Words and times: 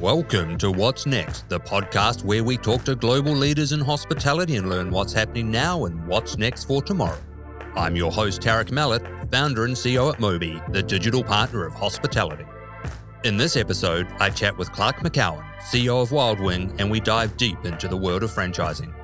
Welcome 0.00 0.56
to 0.58 0.70
What's 0.70 1.04
Next, 1.04 1.46
the 1.50 1.60
podcast 1.60 2.24
where 2.24 2.42
we 2.42 2.56
talk 2.56 2.84
to 2.84 2.94
global 2.94 3.32
leaders 3.32 3.72
in 3.72 3.80
hospitality 3.80 4.56
and 4.56 4.70
learn 4.70 4.90
what's 4.90 5.12
happening 5.12 5.50
now 5.50 5.84
and 5.84 6.06
what's 6.06 6.38
next 6.38 6.64
for 6.64 6.80
tomorrow. 6.80 7.18
I'm 7.76 7.94
your 7.96 8.10
host, 8.10 8.40
Tarik 8.40 8.72
Mallet, 8.72 9.02
founder 9.30 9.66
and 9.66 9.74
CEO 9.74 10.10
at 10.10 10.18
Mobi, 10.18 10.72
the 10.72 10.82
digital 10.82 11.22
partner 11.22 11.66
of 11.66 11.74
hospitality. 11.74 12.46
In 13.24 13.36
this 13.36 13.58
episode, 13.58 14.08
I 14.18 14.30
chat 14.30 14.56
with 14.56 14.72
Clark 14.72 15.00
McKeown, 15.00 15.44
CEO 15.58 16.02
of 16.02 16.12
Wild 16.12 16.40
Wing, 16.40 16.74
and 16.78 16.90
we 16.90 16.98
dive 16.98 17.36
deep 17.36 17.66
into 17.66 17.86
the 17.86 17.96
world 17.98 18.22
of 18.22 18.30
franchising. 18.30 18.94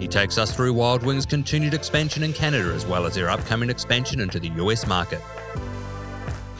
He 0.00 0.08
takes 0.08 0.38
us 0.38 0.52
through 0.56 0.72
Wild 0.72 1.04
Wing's 1.04 1.24
continued 1.24 1.72
expansion 1.72 2.24
in 2.24 2.32
Canada 2.32 2.72
as 2.74 2.84
well 2.84 3.06
as 3.06 3.14
their 3.14 3.30
upcoming 3.30 3.70
expansion 3.70 4.18
into 4.18 4.40
the 4.40 4.50
US 4.56 4.88
market. 4.88 5.20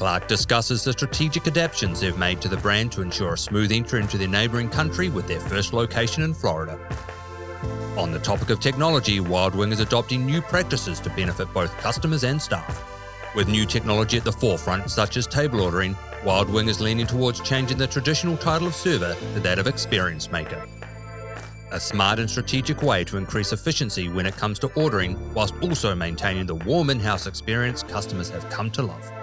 Clark 0.02 0.26
discusses 0.26 0.82
the 0.82 0.92
strategic 0.92 1.46
adaptations 1.46 2.00
they've 2.00 2.18
made 2.18 2.40
to 2.40 2.48
the 2.48 2.56
brand 2.56 2.90
to 2.90 3.02
ensure 3.02 3.34
a 3.34 3.38
smooth 3.38 3.70
entry 3.70 4.00
into 4.00 4.18
their 4.18 4.26
neighbouring 4.26 4.68
country 4.68 5.08
with 5.08 5.28
their 5.28 5.38
first 5.38 5.72
location 5.72 6.24
in 6.24 6.34
Florida. 6.34 6.76
On 7.96 8.10
the 8.10 8.18
topic 8.18 8.50
of 8.50 8.58
technology, 8.58 9.20
Wild 9.20 9.54
Wing 9.54 9.70
is 9.70 9.78
adopting 9.78 10.26
new 10.26 10.42
practices 10.42 10.98
to 10.98 11.10
benefit 11.10 11.54
both 11.54 11.70
customers 11.78 12.24
and 12.24 12.42
staff. 12.42 12.84
With 13.36 13.46
new 13.46 13.64
technology 13.64 14.16
at 14.16 14.24
the 14.24 14.32
forefront, 14.32 14.90
such 14.90 15.16
as 15.16 15.28
table 15.28 15.60
ordering, 15.60 15.96
Wild 16.24 16.50
Wing 16.50 16.66
is 16.66 16.80
leaning 16.80 17.06
towards 17.06 17.38
changing 17.38 17.78
the 17.78 17.86
traditional 17.86 18.36
title 18.36 18.66
of 18.66 18.74
server 18.74 19.14
to 19.34 19.38
that 19.38 19.60
of 19.60 19.68
experience 19.68 20.32
maker. 20.32 20.66
A 21.70 21.78
smart 21.78 22.18
and 22.18 22.28
strategic 22.28 22.82
way 22.82 23.04
to 23.04 23.18
increase 23.18 23.52
efficiency 23.52 24.08
when 24.08 24.26
it 24.26 24.36
comes 24.36 24.58
to 24.58 24.72
ordering, 24.74 25.16
whilst 25.32 25.54
also 25.62 25.94
maintaining 25.94 26.46
the 26.46 26.56
warm 26.56 26.90
in 26.90 26.98
house 26.98 27.28
experience 27.28 27.84
customers 27.84 28.30
have 28.30 28.50
come 28.50 28.68
to 28.72 28.82
love. 28.82 29.21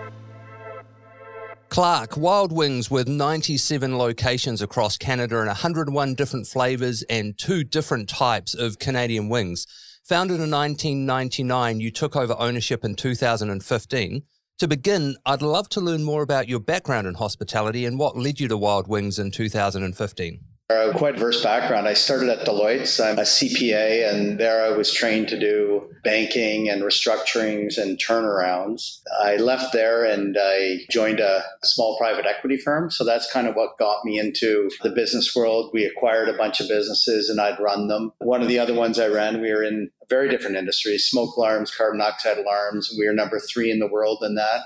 Clark, 1.69 2.17
Wild 2.17 2.51
Wings 2.51 2.89
with 2.89 3.07
97 3.07 3.95
locations 3.95 4.59
across 4.59 4.97
Canada 4.97 5.37
and 5.37 5.47
101 5.47 6.15
different 6.15 6.47
flavours 6.47 7.03
and 7.03 7.37
two 7.37 7.63
different 7.63 8.09
types 8.09 8.55
of 8.55 8.79
Canadian 8.79 9.29
wings. 9.29 9.67
Founded 10.03 10.39
in 10.39 10.49
1999, 10.49 11.79
you 11.79 11.91
took 11.91 12.15
over 12.15 12.35
ownership 12.39 12.83
in 12.83 12.95
2015. 12.95 14.23
To 14.57 14.67
begin, 14.67 15.15
I'd 15.27 15.43
love 15.43 15.69
to 15.69 15.79
learn 15.79 16.03
more 16.03 16.23
about 16.23 16.49
your 16.49 16.59
background 16.59 17.05
in 17.05 17.13
hospitality 17.13 17.85
and 17.85 17.99
what 17.99 18.17
led 18.17 18.39
you 18.39 18.47
to 18.47 18.57
Wild 18.57 18.87
Wings 18.87 19.19
in 19.19 19.29
2015. 19.29 20.48
Quite 20.93 21.15
diverse 21.15 21.41
background. 21.41 21.87
I 21.87 21.93
started 21.93 22.29
at 22.29 22.45
Deloitte. 22.45 23.03
I'm 23.03 23.17
a 23.17 23.23
CPA, 23.23 24.07
and 24.07 24.37
there 24.37 24.63
I 24.63 24.69
was 24.69 24.93
trained 24.93 25.27
to 25.29 25.39
do 25.39 25.89
banking 26.03 26.69
and 26.69 26.83
restructurings 26.83 27.77
and 27.77 27.97
turnarounds. 27.97 28.99
I 29.23 29.37
left 29.37 29.73
there 29.73 30.05
and 30.05 30.37
I 30.39 30.79
joined 30.91 31.19
a 31.19 31.43
small 31.63 31.97
private 31.97 32.25
equity 32.25 32.57
firm. 32.57 32.91
So 32.91 33.03
that's 33.03 33.31
kind 33.31 33.47
of 33.47 33.55
what 33.55 33.77
got 33.79 34.05
me 34.05 34.19
into 34.19 34.69
the 34.83 34.91
business 34.91 35.35
world. 35.35 35.71
We 35.73 35.85
acquired 35.85 36.29
a 36.29 36.37
bunch 36.37 36.59
of 36.59 36.67
businesses 36.67 37.29
and 37.29 37.41
I'd 37.41 37.59
run 37.59 37.87
them. 37.87 38.11
One 38.19 38.41
of 38.41 38.47
the 38.47 38.59
other 38.59 38.73
ones 38.73 38.99
I 38.99 39.07
ran, 39.07 39.41
we 39.41 39.51
were 39.51 39.63
in 39.63 39.89
very 40.09 40.29
different 40.29 40.55
industries 40.55 41.07
smoke 41.07 41.35
alarms, 41.35 41.73
carbon 41.75 41.99
dioxide 41.99 42.37
alarms. 42.37 42.93
We 42.97 43.07
were 43.07 43.13
number 43.13 43.39
three 43.39 43.71
in 43.71 43.79
the 43.79 43.87
world 43.87 44.19
in 44.23 44.35
that. 44.35 44.61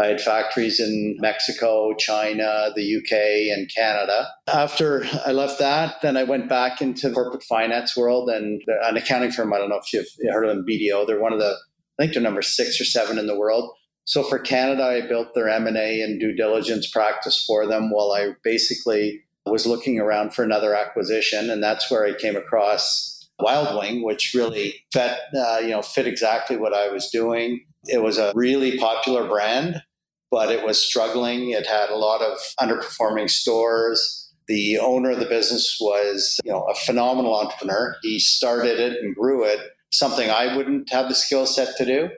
I 0.00 0.06
had 0.06 0.20
factories 0.20 0.78
in 0.78 1.16
Mexico, 1.18 1.92
China, 1.94 2.70
the 2.74 2.96
UK, 2.96 3.56
and 3.56 3.68
Canada. 3.74 4.28
After 4.46 5.04
I 5.26 5.32
left 5.32 5.58
that, 5.58 5.96
then 6.02 6.16
I 6.16 6.22
went 6.22 6.48
back 6.48 6.80
into 6.80 7.08
the 7.08 7.14
corporate 7.14 7.42
finance 7.42 7.96
world 7.96 8.30
and 8.30 8.62
an 8.84 8.96
accounting 8.96 9.32
firm. 9.32 9.52
I 9.52 9.58
don't 9.58 9.68
know 9.68 9.80
if 9.82 9.92
you've 9.92 10.06
heard 10.32 10.44
of 10.44 10.54
them, 10.54 10.64
BDO. 10.68 11.06
They're 11.06 11.20
one 11.20 11.32
of 11.32 11.40
the, 11.40 11.56
I 11.98 12.02
think 12.02 12.12
they're 12.12 12.22
number 12.22 12.42
six 12.42 12.80
or 12.80 12.84
seven 12.84 13.18
in 13.18 13.26
the 13.26 13.36
world. 13.36 13.70
So 14.04 14.22
for 14.22 14.38
Canada, 14.38 14.84
I 14.84 15.06
built 15.06 15.34
their 15.34 15.48
M&A 15.48 16.00
and 16.00 16.20
due 16.20 16.34
diligence 16.34 16.88
practice 16.88 17.44
for 17.44 17.66
them 17.66 17.90
while 17.90 18.12
I 18.12 18.34
basically 18.44 19.20
was 19.46 19.66
looking 19.66 19.98
around 19.98 20.32
for 20.32 20.44
another 20.44 20.74
acquisition. 20.74 21.50
And 21.50 21.62
that's 21.62 21.90
where 21.90 22.06
I 22.06 22.14
came 22.14 22.36
across 22.36 23.28
Wild 23.40 23.78
Wing, 23.78 24.04
which 24.04 24.32
really 24.32 24.76
fit, 24.92 25.18
uh, 25.36 25.58
you 25.60 25.70
know, 25.70 25.82
fit 25.82 26.06
exactly 26.06 26.56
what 26.56 26.72
I 26.72 26.88
was 26.88 27.10
doing. 27.10 27.64
It 27.84 28.02
was 28.02 28.16
a 28.16 28.32
really 28.34 28.78
popular 28.78 29.26
brand 29.26 29.82
but 30.30 30.50
it 30.50 30.64
was 30.64 30.80
struggling. 30.80 31.50
It 31.50 31.66
had 31.66 31.90
a 31.90 31.96
lot 31.96 32.22
of 32.22 32.38
underperforming 32.60 33.30
stores. 33.30 34.32
The 34.46 34.78
owner 34.78 35.10
of 35.10 35.20
the 35.20 35.26
business 35.26 35.76
was, 35.80 36.38
you 36.44 36.50
know, 36.50 36.64
a 36.64 36.74
phenomenal 36.74 37.34
entrepreneur. 37.34 37.96
He 38.02 38.18
started 38.18 38.80
it 38.80 39.02
and 39.02 39.14
grew 39.14 39.44
it, 39.44 39.60
something 39.90 40.30
I 40.30 40.56
wouldn't 40.56 40.90
have 40.90 41.08
the 41.08 41.14
skill 41.14 41.46
set 41.46 41.76
to 41.76 41.84
do. 41.84 42.10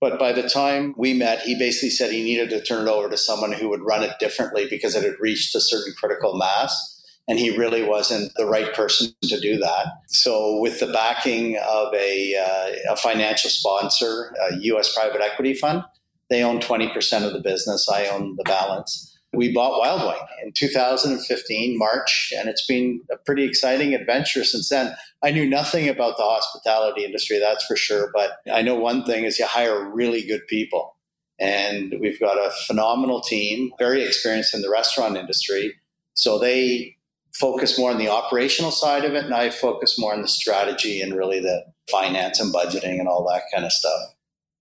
But 0.00 0.18
by 0.18 0.32
the 0.32 0.48
time 0.48 0.94
we 0.96 1.14
met, 1.14 1.40
he 1.40 1.58
basically 1.58 1.90
said 1.90 2.12
he 2.12 2.22
needed 2.22 2.50
to 2.50 2.60
turn 2.60 2.86
it 2.86 2.90
over 2.90 3.08
to 3.08 3.16
someone 3.16 3.52
who 3.52 3.68
would 3.70 3.82
run 3.82 4.02
it 4.02 4.18
differently 4.20 4.66
because 4.68 4.94
it 4.94 5.04
had 5.04 5.14
reached 5.20 5.54
a 5.54 5.60
certain 5.60 5.94
critical 5.98 6.36
mass. 6.36 6.92
And 7.28 7.38
he 7.40 7.56
really 7.56 7.82
wasn't 7.82 8.32
the 8.36 8.46
right 8.46 8.72
person 8.72 9.12
to 9.24 9.40
do 9.40 9.56
that. 9.58 9.86
So, 10.06 10.60
with 10.60 10.78
the 10.78 10.86
backing 10.86 11.56
of 11.56 11.92
a, 11.92 12.34
uh, 12.36 12.92
a 12.92 12.96
financial 12.96 13.50
sponsor, 13.50 14.32
a 14.48 14.56
US 14.56 14.94
private 14.94 15.20
equity 15.20 15.54
fund, 15.54 15.82
they 16.30 16.42
own 16.42 16.60
20% 16.60 17.26
of 17.26 17.32
the 17.32 17.40
business. 17.40 17.88
I 17.88 18.06
own 18.06 18.36
the 18.36 18.44
balance. 18.44 19.16
We 19.32 19.52
bought 19.52 19.78
Wild 19.78 20.02
Wing 20.02 20.26
in 20.44 20.52
2015, 20.52 21.78
March, 21.78 22.32
and 22.38 22.48
it's 22.48 22.64
been 22.64 23.00
a 23.10 23.16
pretty 23.16 23.44
exciting 23.44 23.94
adventure 23.94 24.44
since 24.44 24.68
then. 24.68 24.94
I 25.22 25.30
knew 25.30 25.48
nothing 25.48 25.88
about 25.88 26.16
the 26.16 26.22
hospitality 26.22 27.04
industry, 27.04 27.38
that's 27.38 27.64
for 27.66 27.76
sure. 27.76 28.10
But 28.14 28.38
I 28.50 28.62
know 28.62 28.76
one 28.76 29.04
thing 29.04 29.24
is 29.24 29.38
you 29.38 29.46
hire 29.46 29.90
really 29.90 30.22
good 30.22 30.46
people. 30.46 30.96
And 31.38 31.94
we've 32.00 32.18
got 32.18 32.38
a 32.38 32.50
phenomenal 32.66 33.20
team, 33.20 33.72
very 33.78 34.02
experienced 34.02 34.54
in 34.54 34.62
the 34.62 34.70
restaurant 34.70 35.18
industry. 35.18 35.74
So 36.14 36.38
they 36.38 36.96
focus 37.34 37.78
more 37.78 37.90
on 37.90 37.98
the 37.98 38.08
operational 38.08 38.70
side 38.70 39.04
of 39.04 39.12
it, 39.12 39.24
and 39.24 39.34
I 39.34 39.50
focus 39.50 39.98
more 39.98 40.14
on 40.14 40.22
the 40.22 40.28
strategy 40.28 41.02
and 41.02 41.14
really 41.14 41.40
the 41.40 41.64
finance 41.90 42.40
and 42.40 42.54
budgeting 42.54 42.98
and 42.98 43.08
all 43.08 43.28
that 43.30 43.42
kind 43.52 43.66
of 43.66 43.72
stuff. 43.72 44.15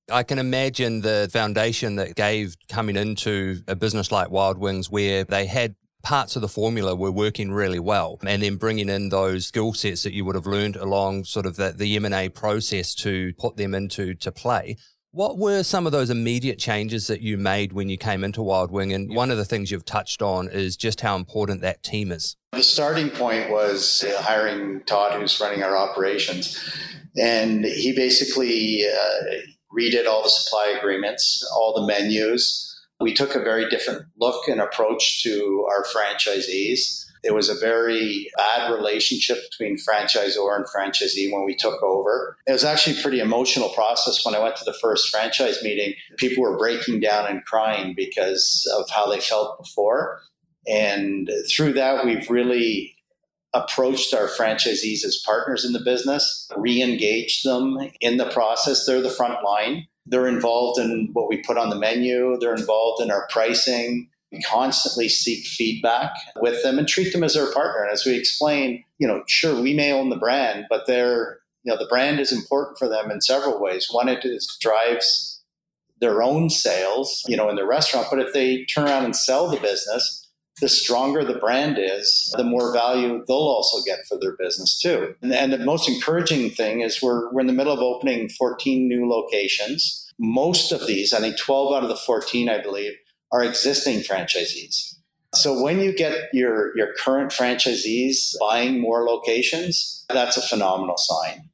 I 0.10 0.24
can 0.24 0.38
imagine 0.38 1.02
the 1.02 1.30
foundation 1.32 1.96
that 1.96 2.16
gave 2.16 2.56
coming 2.70 2.96
into 2.96 3.62
a 3.68 3.76
business 3.76 4.12
like 4.12 4.30
Wild 4.30 4.58
Wings, 4.58 4.90
where 4.90 5.24
they 5.24 5.48
had 5.48 5.76
parts 6.04 6.36
of 6.36 6.44
the 6.44 6.48
formula 6.48 6.96
were 6.96 7.12
working 7.12 7.52
really 7.52 7.80
well 7.80 8.20
and 8.24 8.44
then 8.44 8.58
bringing 8.58 8.90
in 8.90 9.10
those 9.10 9.48
skill 9.48 9.74
sets 9.74 10.04
that 10.04 10.14
you 10.14 10.24
would 10.24 10.36
have 10.36 10.46
learned 10.46 10.76
along 10.76 11.24
sort 11.24 11.48
of 11.48 11.56
the, 11.56 11.74
the 11.76 11.96
M&A 11.96 12.30
process 12.30 12.94
to 12.94 13.34
put 13.40 13.58
them 13.58 13.74
into 13.74 14.14
to 14.14 14.32
play. 14.32 14.78
What 15.10 15.40
were 15.40 15.64
some 15.64 15.88
of 15.88 15.92
those 15.92 16.12
immediate 16.12 16.60
changes 16.60 17.08
that 17.08 17.22
you 17.22 17.38
made 17.38 17.74
when 17.74 17.90
you 17.90 17.98
came 17.98 18.24
into 18.24 18.44
Wild 18.44 18.70
Wing? 18.70 18.94
And 18.94 19.16
one 19.16 19.32
of 19.32 19.38
the 19.38 19.46
things 19.46 19.72
you've 19.72 19.86
touched 19.86 20.22
on 20.22 20.50
is 20.50 20.78
just 20.78 21.02
how 21.02 21.16
important 21.16 21.62
that 21.62 21.82
team 21.82 22.12
is. 22.12 22.36
The 22.52 22.62
starting 22.62 23.10
point 23.10 23.50
was 23.50 24.06
hiring 24.20 24.84
Todd, 24.84 25.20
who's 25.20 25.40
running 25.40 25.64
our 25.64 25.76
operations. 25.76 26.62
And 27.18 27.66
he 27.66 27.96
basically 27.96 28.84
uh, 28.86 29.38
redid 29.78 30.08
all 30.08 30.24
the 30.24 30.30
supply 30.30 30.76
agreements, 30.78 31.48
all 31.56 31.74
the 31.74 31.86
menus. 31.86 32.72
We 33.00 33.14
took 33.14 33.36
a 33.36 33.40
very 33.40 33.70
different 33.70 34.06
look 34.20 34.48
and 34.48 34.62
approach 34.62 35.24
to 35.24 35.68
our 35.70 35.84
franchisees. 35.84 37.04
It 37.24 37.34
was 37.34 37.50
a 37.50 37.60
very 37.60 38.30
bad 38.38 38.72
relationship 38.72 39.40
between 39.50 39.78
franchisor 39.78 40.56
and 40.56 40.66
franchisee 40.66 41.32
when 41.34 41.44
we 41.44 41.56
took 41.56 41.82
over. 41.82 42.38
It 42.46 42.52
was 42.54 42.64
actually 42.64 43.00
a 43.00 43.02
pretty 43.02 43.20
emotional 43.20 43.70
process 43.70 44.24
when 44.24 44.36
I 44.36 44.40
went 44.40 44.56
to 44.58 44.64
the 44.64 44.78
first 44.80 45.10
franchise 45.10 45.62
meeting. 45.64 45.96
People 46.18 46.44
were 46.44 46.58
breaking 46.58 47.00
down 47.00 47.28
and 47.28 47.44
crying 47.44 47.96
because 47.98 48.72
of 48.78 48.90
how 48.92 49.10
they 49.10 49.20
felt 49.20 49.58
before. 49.58 50.22
And 50.68 51.30
through 51.50 51.74
that, 51.74 52.06
we've 52.06 52.30
really 52.30 52.95
approached 53.56 54.14
our 54.14 54.28
franchisees 54.28 55.04
as 55.04 55.24
partners 55.26 55.66
in 55.66 55.74
the 55.74 55.80
business, 55.80 56.48
re 56.58 56.82
engaged 56.82 57.46
them 57.46 57.78
in 58.02 58.18
the 58.18 58.30
process. 58.30 58.86
They're 58.86 59.02
the 59.02 59.10
front 59.10 59.44
line. 59.44 59.88
They're 60.06 60.28
involved 60.28 60.80
in 60.80 61.10
what 61.14 61.30
we 61.30 61.42
put 61.42 61.58
on 61.58 61.70
the 61.70 61.80
menu, 61.80 62.38
they're 62.40 62.54
involved 62.54 63.02
in 63.02 63.10
our 63.10 63.28
pricing. 63.32 64.10
We 64.32 64.42
constantly 64.42 65.08
seek 65.08 65.46
feedback 65.46 66.12
with 66.42 66.62
them 66.62 66.78
and 66.78 66.88
treat 66.88 67.14
them 67.14 67.24
as 67.24 67.38
our 67.38 67.52
partner. 67.54 67.84
And 67.84 67.92
as 67.92 68.06
we 68.06 68.18
explain, 68.18 68.84
you 69.00 69.08
know, 69.08 69.24
sure, 69.28 69.60
we 69.62 69.74
may 69.74 69.94
own 69.94 70.10
the 70.10 70.18
brand, 70.18 70.66
but 70.70 70.88
they're, 70.88 71.38
you 71.64 71.72
know, 71.72 71.78
the 71.80 71.88
brand 71.88 72.20
is 72.20 72.34
important 72.34 72.78
for 72.78 72.90
them 72.90 73.10
in 73.12 73.22
several 73.22 73.62
ways. 73.62 73.88
One, 73.90 74.10
it 74.10 74.26
is, 74.26 74.58
drives 74.60 75.42
their 76.02 76.22
own 76.22 76.50
sales, 76.50 77.24
you 77.28 77.38
know, 77.38 77.50
in 77.50 77.56
the 77.56 77.66
restaurant. 77.66 78.08
But 78.10 78.20
if 78.20 78.34
they 78.34 78.66
turn 78.66 78.86
around 78.86 79.06
and 79.06 79.16
sell 79.16 79.48
the 79.48 79.58
business, 79.58 80.25
the 80.62 80.70
stronger 80.70 81.24
the 81.24 81.38
brand 81.38 81.78
is, 81.80 82.34
the 82.38 82.44
more 82.44 82.72
value 82.72 83.24
they'll 83.28 83.38
also 83.38 83.84
get 83.86 84.06
for 84.08 84.18
their 84.18 84.36
business 84.38 84.80
too. 84.80 85.16
And, 85.22 85.34
and, 85.34 85.52
the 85.52 85.58
most 85.60 85.90
encouraging 85.90 86.50
thing 86.52 86.82
is 86.82 87.02
we're, 87.02 87.32
we're 87.34 87.42
in 87.42 87.48
the 87.48 87.54
middle 87.54 87.74
of 87.74 87.80
opening 87.80 88.30
14 88.30 88.88
new 88.88 89.08
locations. 89.08 90.10
Most 90.18 90.72
of 90.72 90.88
these, 90.88 91.14
I 91.14 91.20
think 91.20 91.38
12 91.38 91.76
out 91.76 91.84
of 91.84 91.90
the 91.90 91.98
14, 91.98 92.48
I 92.50 92.62
believe, 92.62 92.94
are 93.32 93.44
existing 93.44 94.00
franchisees. 94.00 94.96
So 95.34 95.62
when 95.62 95.82
you 95.82 95.94
get 95.94 96.30
your, 96.32 96.76
your 96.78 96.94
current 96.94 97.32
franchisees 97.32 98.36
buying 98.40 98.80
more 98.80 99.04
locations, 99.04 100.06
that's 100.08 100.38
a 100.38 100.42
phenomenal 100.42 100.96
sign. 100.98 101.50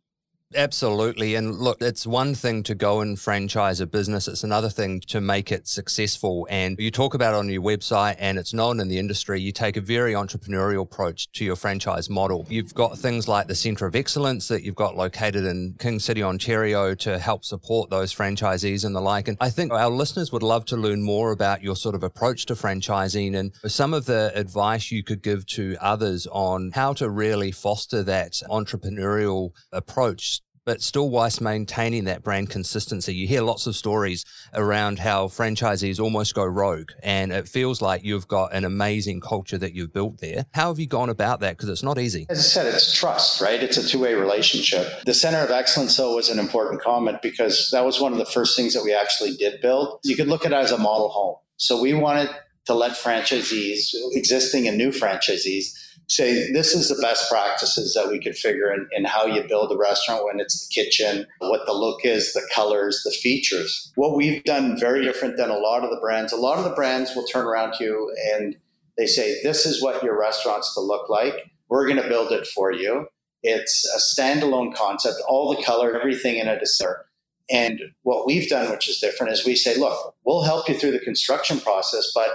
Absolutely. 0.55 1.35
And 1.35 1.59
look, 1.59 1.81
it's 1.81 2.05
one 2.05 2.35
thing 2.35 2.63
to 2.63 2.75
go 2.75 3.01
and 3.01 3.19
franchise 3.19 3.79
a 3.79 3.87
business, 3.87 4.27
it's 4.27 4.43
another 4.43 4.69
thing 4.69 4.99
to 5.07 5.21
make 5.21 5.51
it 5.51 5.67
successful. 5.67 6.47
And 6.49 6.77
you 6.79 6.91
talk 6.91 7.13
about 7.13 7.33
on 7.33 7.49
your 7.49 7.61
website, 7.61 8.15
and 8.19 8.37
it's 8.37 8.53
known 8.53 8.79
in 8.79 8.87
the 8.87 8.99
industry. 8.99 9.39
You 9.39 9.51
take 9.51 9.77
a 9.77 9.81
very 9.81 10.13
entrepreneurial 10.13 10.83
approach 10.83 11.31
to 11.33 11.45
your 11.45 11.55
franchise 11.55 12.09
model. 12.09 12.45
You've 12.49 12.73
got 12.73 12.97
things 12.97 13.27
like 13.27 13.47
the 13.47 13.55
Centre 13.55 13.85
of 13.85 13.95
Excellence 13.95 14.47
that 14.49 14.63
you've 14.63 14.75
got 14.75 14.97
located 14.97 15.45
in 15.45 15.75
King 15.79 15.99
City, 15.99 16.21
Ontario 16.23 16.93
to 16.95 17.17
help 17.17 17.45
support 17.45 17.89
those 17.89 18.13
franchisees 18.13 18.83
and 18.85 18.95
the 18.95 19.01
like. 19.01 19.27
And 19.27 19.37
I 19.39 19.49
think 19.49 19.71
our 19.71 19.89
listeners 19.89 20.31
would 20.31 20.43
love 20.43 20.65
to 20.65 20.77
learn 20.77 21.01
more 21.01 21.31
about 21.31 21.63
your 21.63 21.75
sort 21.75 21.95
of 21.95 22.03
approach 22.03 22.45
to 22.47 22.55
franchising 22.55 23.35
and 23.35 23.53
some 23.65 23.93
of 23.93 24.05
the 24.05 24.31
advice 24.35 24.91
you 24.91 25.03
could 25.03 25.21
give 25.21 25.45
to 25.47 25.77
others 25.79 26.27
on 26.27 26.71
how 26.73 26.93
to 26.93 27.09
really 27.09 27.51
foster 27.51 28.03
that 28.03 28.41
entrepreneurial 28.49 29.51
approach 29.71 30.40
but 30.65 30.81
still 30.81 31.09
whilst 31.09 31.41
maintaining 31.41 32.05
that 32.05 32.23
brand 32.23 32.49
consistency. 32.49 33.13
You 33.13 33.27
hear 33.27 33.41
lots 33.41 33.67
of 33.67 33.75
stories 33.75 34.25
around 34.53 34.99
how 34.99 35.27
franchisees 35.27 35.99
almost 35.99 36.35
go 36.35 36.45
rogue, 36.45 36.91
and 37.01 37.31
it 37.31 37.47
feels 37.47 37.81
like 37.81 38.03
you've 38.03 38.27
got 38.27 38.53
an 38.53 38.65
amazing 38.65 39.21
culture 39.21 39.57
that 39.57 39.73
you've 39.73 39.93
built 39.93 40.19
there. 40.19 40.45
How 40.53 40.67
have 40.69 40.79
you 40.79 40.87
gone 40.87 41.09
about 41.09 41.39
that? 41.39 41.57
Because 41.57 41.69
it's 41.69 41.83
not 41.83 41.97
easy. 41.97 42.25
As 42.29 42.39
I 42.39 42.41
said, 42.41 42.73
it's 42.73 42.93
trust, 42.93 43.41
right? 43.41 43.61
It's 43.61 43.77
a 43.77 43.87
two 43.87 43.99
way 43.99 44.13
relationship. 44.13 45.03
The 45.05 45.13
Center 45.13 45.39
of 45.39 45.51
Excellence, 45.51 45.97
though, 45.97 46.15
was 46.15 46.29
an 46.29 46.39
important 46.39 46.81
comment 46.81 47.21
because 47.21 47.69
that 47.71 47.85
was 47.85 47.99
one 47.99 48.11
of 48.11 48.17
the 48.17 48.25
first 48.25 48.55
things 48.55 48.73
that 48.73 48.83
we 48.83 48.93
actually 48.93 49.35
did 49.35 49.61
build. 49.61 49.99
You 50.03 50.15
could 50.15 50.27
look 50.27 50.45
at 50.45 50.51
it 50.51 50.55
as 50.55 50.71
a 50.71 50.77
model 50.77 51.09
home. 51.09 51.35
So 51.57 51.81
we 51.81 51.93
wanted 51.93 52.29
to 52.65 52.73
let 52.73 52.93
franchisees, 52.93 53.89
existing 54.13 54.67
and 54.67 54.77
new 54.77 54.89
franchisees, 54.89 55.73
say 56.11 56.51
this 56.51 56.73
is 56.73 56.89
the 56.89 57.01
best 57.01 57.29
practices 57.29 57.93
that 57.93 58.09
we 58.09 58.19
could 58.19 58.35
figure 58.35 58.71
in, 58.71 58.87
in 58.91 59.05
how 59.05 59.25
you 59.25 59.43
build 59.43 59.71
a 59.71 59.77
restaurant 59.77 60.25
when 60.25 60.39
it's 60.39 60.67
the 60.67 60.73
kitchen, 60.73 61.25
what 61.39 61.65
the 61.65 61.73
look 61.73 62.03
is, 62.03 62.33
the 62.33 62.47
colors, 62.53 63.01
the 63.05 63.11
features. 63.11 63.91
What 63.95 64.15
we've 64.15 64.43
done 64.43 64.79
very 64.79 65.03
different 65.03 65.37
than 65.37 65.49
a 65.49 65.57
lot 65.57 65.83
of 65.83 65.89
the 65.89 65.99
brands. 66.01 66.33
A 66.33 66.37
lot 66.37 66.57
of 66.57 66.65
the 66.65 66.75
brands 66.75 67.15
will 67.15 67.25
turn 67.25 67.45
around 67.45 67.73
to 67.77 67.83
you 67.83 68.15
and 68.33 68.57
they 68.97 69.05
say, 69.05 69.41
This 69.41 69.65
is 69.65 69.81
what 69.81 70.03
your 70.03 70.19
restaurant's 70.19 70.73
to 70.73 70.81
look 70.81 71.09
like. 71.09 71.51
We're 71.69 71.87
going 71.87 72.01
to 72.01 72.09
build 72.09 72.31
it 72.31 72.45
for 72.47 72.73
you. 72.73 73.07
It's 73.43 73.85
a 73.95 74.21
standalone 74.21 74.75
concept. 74.75 75.15
All 75.27 75.55
the 75.55 75.63
color, 75.63 75.97
everything 75.97 76.37
in 76.37 76.47
it 76.47 76.61
is 76.61 76.77
there. 76.79 77.05
And 77.49 77.81
what 78.03 78.25
we've 78.25 78.47
done, 78.49 78.69
which 78.71 78.87
is 78.87 78.99
different, 78.99 79.33
is 79.33 79.45
we 79.45 79.55
say, 79.55 79.77
look, 79.77 80.15
we'll 80.23 80.43
help 80.43 80.69
you 80.69 80.75
through 80.75 80.91
the 80.91 80.99
construction 80.99 81.59
process, 81.59 82.11
but 82.13 82.29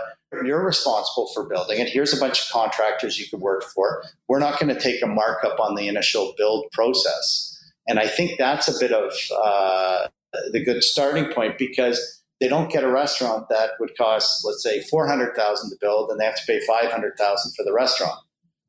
you're 0.44 0.64
responsible 0.64 1.30
for 1.32 1.48
building 1.48 1.78
it. 1.78 1.88
Here's 1.88 2.16
a 2.16 2.20
bunch 2.20 2.42
of 2.42 2.48
contractors 2.50 3.18
you 3.18 3.26
could 3.28 3.40
work 3.40 3.64
for. 3.74 4.02
We're 4.28 4.38
not 4.38 4.58
going 4.58 4.74
to 4.74 4.80
take 4.80 5.02
a 5.02 5.06
markup 5.06 5.60
on 5.60 5.74
the 5.74 5.88
initial 5.88 6.34
build 6.36 6.66
process. 6.72 7.52
And 7.86 7.98
I 7.98 8.08
think 8.08 8.38
that's 8.38 8.68
a 8.68 8.78
bit 8.78 8.92
of 8.92 9.12
uh, 9.42 10.08
the 10.50 10.64
good 10.64 10.82
starting 10.82 11.32
point 11.32 11.58
because 11.58 12.22
they 12.40 12.48
don't 12.48 12.70
get 12.70 12.84
a 12.84 12.90
restaurant 12.90 13.48
that 13.48 13.70
would 13.80 13.96
cost, 13.96 14.44
let's 14.44 14.62
say, 14.62 14.82
four 14.82 15.06
hundred 15.06 15.34
thousand 15.34 15.70
to 15.70 15.76
build, 15.80 16.10
and 16.10 16.20
they 16.20 16.24
have 16.24 16.36
to 16.36 16.46
pay 16.46 16.60
five 16.66 16.90
hundred 16.90 17.16
thousand 17.16 17.52
for 17.56 17.64
the 17.64 17.72
restaurant. 17.72 18.18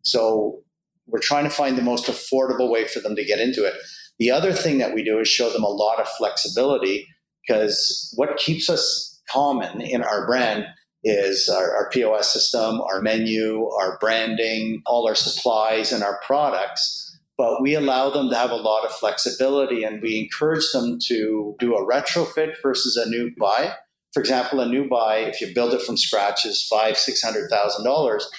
So 0.03 0.61
we're 1.07 1.19
trying 1.19 1.43
to 1.43 1.49
find 1.49 1.77
the 1.77 1.81
most 1.81 2.05
affordable 2.05 2.69
way 2.69 2.87
for 2.87 2.99
them 2.99 3.15
to 3.15 3.25
get 3.25 3.39
into 3.39 3.65
it. 3.65 3.73
The 4.19 4.31
other 4.31 4.53
thing 4.53 4.77
that 4.77 4.93
we 4.93 5.03
do 5.03 5.19
is 5.19 5.27
show 5.27 5.51
them 5.51 5.63
a 5.63 5.69
lot 5.69 5.99
of 5.99 6.07
flexibility 6.07 7.07
because 7.45 8.13
what 8.15 8.37
keeps 8.37 8.69
us 8.69 9.21
common 9.29 9.81
in 9.81 10.01
our 10.01 10.25
brand 10.25 10.65
is 11.07 11.47
our, 11.47 11.75
our, 11.75 11.89
POS 11.89 12.33
system, 12.33 12.81
our 12.81 13.01
menu, 13.01 13.69
our 13.79 13.97
branding, 13.99 14.81
all 14.85 15.07
our 15.07 15.15
supplies, 15.15 15.93
and 15.93 16.03
our 16.03 16.19
products. 16.25 17.17
But 17.37 17.61
we 17.61 17.75
allow 17.75 18.09
them 18.09 18.29
to 18.29 18.35
have 18.35 18.51
a 18.51 18.55
lot 18.55 18.83
of 18.83 18.91
flexibility 18.91 19.83
and 19.83 20.01
we 20.01 20.19
encourage 20.19 20.69
them 20.73 20.99
to 21.05 21.55
do 21.59 21.75
a 21.75 21.85
retrofit 21.85 22.55
versus 22.61 22.97
a 22.97 23.09
new 23.09 23.31
buy. 23.39 23.73
For 24.13 24.19
example, 24.19 24.59
a 24.59 24.67
new 24.67 24.89
buy, 24.89 25.17
if 25.19 25.39
you 25.39 25.53
build 25.53 25.73
it 25.73 25.81
from 25.81 25.95
scratch, 25.95 26.45
is 26.45 26.67
five, 26.67 26.97
six 26.97 27.21
hundred 27.21 27.49
thousand 27.49 27.85
dollars. 27.85 28.29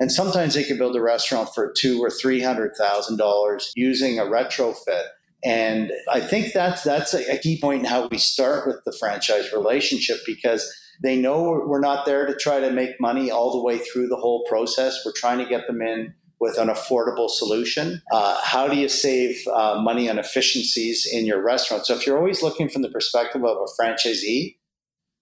And 0.00 0.10
sometimes 0.10 0.54
they 0.54 0.64
can 0.64 0.78
build 0.78 0.96
a 0.96 1.02
restaurant 1.02 1.50
for 1.54 1.72
two 1.76 2.02
or 2.02 2.10
three 2.10 2.40
hundred 2.40 2.72
thousand 2.76 3.18
dollars 3.18 3.70
using 3.76 4.18
a 4.18 4.24
retrofit. 4.24 5.04
And 5.44 5.92
I 6.10 6.20
think 6.20 6.52
that's 6.52 6.82
that's 6.82 7.14
a 7.14 7.38
key 7.38 7.60
point 7.60 7.80
in 7.80 7.84
how 7.84 8.08
we 8.08 8.18
start 8.18 8.66
with 8.66 8.80
the 8.84 8.96
franchise 8.98 9.52
relationship 9.52 10.18
because 10.26 10.74
they 11.02 11.16
know 11.16 11.62
we're 11.66 11.80
not 11.80 12.06
there 12.06 12.26
to 12.26 12.34
try 12.34 12.60
to 12.60 12.70
make 12.70 13.00
money 13.00 13.30
all 13.30 13.52
the 13.52 13.62
way 13.62 13.78
through 13.78 14.08
the 14.08 14.16
whole 14.16 14.44
process. 14.48 15.02
We're 15.04 15.12
trying 15.14 15.38
to 15.38 15.46
get 15.46 15.66
them 15.66 15.82
in 15.82 16.14
with 16.38 16.58
an 16.58 16.68
affordable 16.68 17.30
solution. 17.30 18.02
Uh, 18.12 18.38
how 18.42 18.68
do 18.68 18.76
you 18.76 18.88
save 18.88 19.36
uh, 19.48 19.80
money 19.80 20.08
on 20.10 20.18
efficiencies 20.18 21.06
in 21.10 21.24
your 21.24 21.42
restaurant? 21.42 21.86
So 21.86 21.94
if 21.94 22.06
you're 22.06 22.18
always 22.18 22.42
looking 22.42 22.68
from 22.68 22.82
the 22.82 22.90
perspective 22.90 23.42
of 23.44 23.56
a 23.56 23.82
franchisee, 23.82 24.56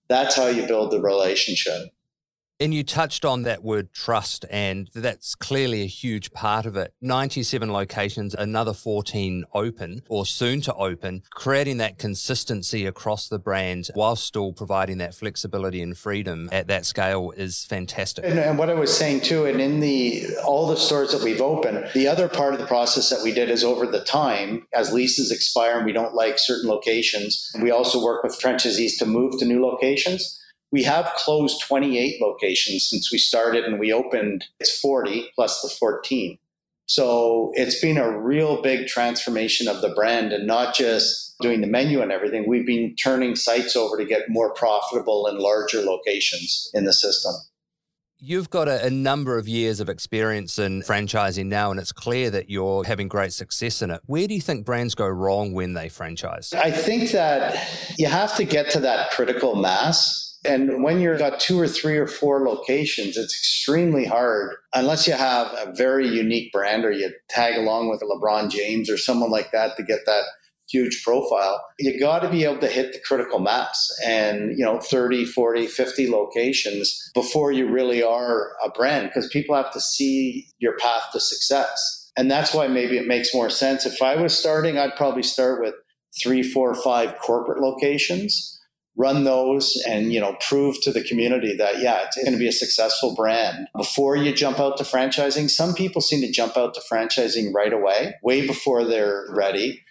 that's 0.09 0.37
how 0.37 0.49
you 0.49 0.67
build 0.67 0.91
the 0.91 1.01
relationship. 1.01 1.94
And 2.61 2.73
you 2.73 2.85
touched 2.85 3.25
on 3.25 3.43
that 3.43 3.65
word 3.65 3.93
trust, 3.93 4.45
and 4.49 4.89
that's 4.95 5.35
clearly 5.35 5.83
a 5.83 5.87
huge 5.87 6.31
part 6.33 6.67
of 6.67 6.77
it. 6.77 6.95
97 7.01 7.73
locations, 7.73 8.33
another 8.33 8.73
14 8.73 9.45
open 9.53 10.03
or 10.09 10.25
soon 10.25 10.61
to 10.61 10.75
open, 10.75 11.23
creating 11.31 11.79
that 11.79 11.99
consistency 11.99 12.87
across 12.87 13.27
the 13.27 13.41
brand 13.41 13.89
while 13.95 14.15
still 14.15 14.53
providing 14.53 14.99
that 14.99 15.17
flexibility 15.17 15.83
and 15.83 15.99
freedom 15.99 16.49
at 16.53 16.69
that 16.69 16.87
scale 16.87 17.33
is 17.37 17.65
fantastic. 17.65 18.25
And, 18.25 18.39
and 18.39 18.57
what 18.57 18.71
I 18.71 18.75
was 18.75 18.97
saying 18.97 19.23
too, 19.23 19.47
and 19.47 19.61
in 19.61 19.81
the 19.81 20.37
all 20.45 20.69
the 20.69 20.77
stores 20.77 21.11
that 21.11 21.25
we've 21.25 21.41
opened, 21.41 21.91
the 21.93 22.07
other 22.07 22.29
part 22.29 22.55
of 22.55 22.61
the 22.61 22.67
process 22.67 23.11
that 23.11 23.25
we 23.25 23.33
did 23.33 23.51
is 23.51 23.65
over 23.65 23.85
the 23.85 24.05
time, 24.05 24.69
as 24.73 24.93
leases 24.93 25.33
expire 25.33 25.79
and 25.79 25.87
we 25.87 25.93
don't 25.93 26.15
like 26.15 26.39
certain 26.39 26.71
locations, 26.71 27.51
we 27.61 27.73
also 27.73 28.03
work 28.03 28.23
with 28.23 28.41
franchisees 28.41 28.97
to 28.99 29.07
move 29.07 29.41
to 29.41 29.45
new 29.45 29.61
locations 29.61 30.41
we 30.75 30.83
have 30.83 31.13
closed 31.15 31.63
28 31.63 32.21
locations 32.21 32.85
since 32.85 33.13
we 33.13 33.17
started 33.17 33.63
and 33.65 33.79
we 33.79 33.93
opened 33.93 34.45
it's 34.59 34.77
40 34.81 35.31
plus 35.37 35.63
the 35.63 35.69
14 35.69 36.37
so 36.87 37.53
it's 37.55 37.81
been 37.81 37.97
a 37.97 38.19
real 38.19 38.61
big 38.61 38.89
transformation 38.89 39.69
of 39.69 39.81
the 39.83 39.91
brand 39.91 40.33
and 40.33 40.49
not 40.49 40.75
just 40.75 41.37
doing 41.41 41.61
the 41.61 41.69
menu 41.69 42.03
and 42.03 42.11
everything 42.11 42.49
we've 42.49 42.67
been 42.67 42.97
turning 42.97 43.37
sites 43.37 43.77
over 43.77 43.97
to 43.97 44.05
get 44.05 44.23
more 44.29 44.53
profitable 44.53 45.29
and 45.29 45.39
larger 45.39 45.81
locations 45.81 46.71
in 46.75 46.85
the 46.85 46.93
system 46.93 47.33
You've 48.27 48.49
got 48.49 48.69
a, 48.69 48.87
a, 48.87 48.91
number 48.91 49.37
of 49.37 49.47
years 49.47 49.81
of 49.81 49.91
experience 49.91 50.59
in 50.59 50.81
franchising 50.81 51.45
now, 51.47 51.71
and 51.71 51.79
it's 51.79 51.93
clear 51.93 52.31
that 52.31 52.49
you're 52.49 52.83
having 52.85 53.07
great 53.07 53.35
success 53.35 53.83
in 53.83 53.91
it. 53.91 54.01
Where 54.07 54.27
do 54.27 54.33
you 54.33 54.41
think 54.41 54.65
brands 54.65 54.95
go 54.95 55.07
wrong 55.07 55.53
when 55.53 55.75
they 55.75 55.91
franchise? 55.91 56.55
I 56.55 56.71
think 56.71 57.11
that 57.11 57.69
you 57.99 58.07
have 58.07 58.35
to 58.37 58.45
get 58.45 58.71
to 58.71 58.81
that 58.81 59.11
critical 59.11 59.57
mass 59.57 60.24
and 60.45 60.83
when 60.83 61.01
you've 61.01 61.19
got 61.19 61.41
two 61.41 61.59
or 61.59 61.67
three 61.67 61.97
or 61.97 62.07
four 62.07 62.47
locations, 62.47 63.17
it's 63.17 63.35
extremely 63.35 64.05
hard 64.05 64.57
unless 64.75 65.07
you 65.07 65.15
have 65.15 65.49
a 65.53 65.73
very 65.75 66.07
unique 66.07 66.53
brand 66.53 66.85
or 66.85 66.93
you 66.93 67.13
tag 67.29 67.57
along 67.57 67.89
with 67.89 68.03
a 68.03 68.05
LeBron 68.05 68.51
James 68.51 68.91
or 68.91 68.99
someone 68.99 69.31
like 69.31 69.53
that 69.53 69.77
to 69.77 69.83
get 69.83 70.01
that 70.07 70.25
huge 70.69 71.03
profile. 71.05 71.65
You 71.79 71.99
got 71.99 72.21
to 72.21 72.31
be 72.31 72.45
able 72.45 72.59
to 72.59 72.69
hit 72.69 72.93
the 72.93 73.01
critical 73.01 73.39
mass 73.39 73.91
and, 74.05 74.57
you 74.59 74.65
know, 74.65 74.81
30, 74.81 75.25
40, 75.25 75.67
50 75.67 76.11
locations 76.11 77.11
before 77.15 77.53
you 77.53 77.69
really 77.69 78.03
are 78.03 78.53
a 78.65 78.71
brand 78.71 79.09
because 79.09 79.29
people 79.29 79.55
have 79.55 79.73
to 79.73 79.81
see 79.81 80.47
your 80.59 80.77
path 80.79 81.05
to 81.13 81.21
success. 81.21 82.11
And 82.17 82.31
that's 82.31 82.55
why 82.55 82.69
maybe 82.69 82.97
it 82.97 83.07
makes 83.07 83.35
more 83.35 83.51
sense. 83.51 83.87
If 83.87 84.01
I 84.01 84.17
was 84.17 84.39
starting, 84.39 84.79
I'd 84.79 84.97
probably 84.97 85.23
start 85.23 85.61
with 85.61 85.75
three, 86.23 86.43
four, 86.43 86.75
five 86.75 87.19
corporate 87.19 87.61
locations 87.61 88.54
run 88.97 89.25
those 89.25 89.81
and 89.89 90.13
you 90.13 90.21
know 90.21 90.37
prove 90.49 90.81
to 90.83 90.93
the 90.93 91.03
community 91.03 91.55
that 91.57 91.81
yeah 91.81 92.05
it's 92.05 92.17
going 92.17 92.33
to 92.33 92.39
be 92.39 92.49
a 92.49 92.53
successful 92.53 93.15
brand. 93.15 93.69
Before 93.77 94.17
you 94.17 94.33
jump 94.33 94.61
out 94.61 94.77
to 94.79 94.85
franchising 94.85 95.51
some 95.51 95.75
people 95.75 96.01
seem 96.01 96.21
to 96.21 96.31
jump 96.31 96.57
out 96.57 96.75
to 96.75 96.81
franchising 96.91 97.53
right 97.53 97.73
away 97.73 98.15
way 98.23 98.47
before 98.47 98.85
they're 98.85 99.27
ready. 99.31 99.83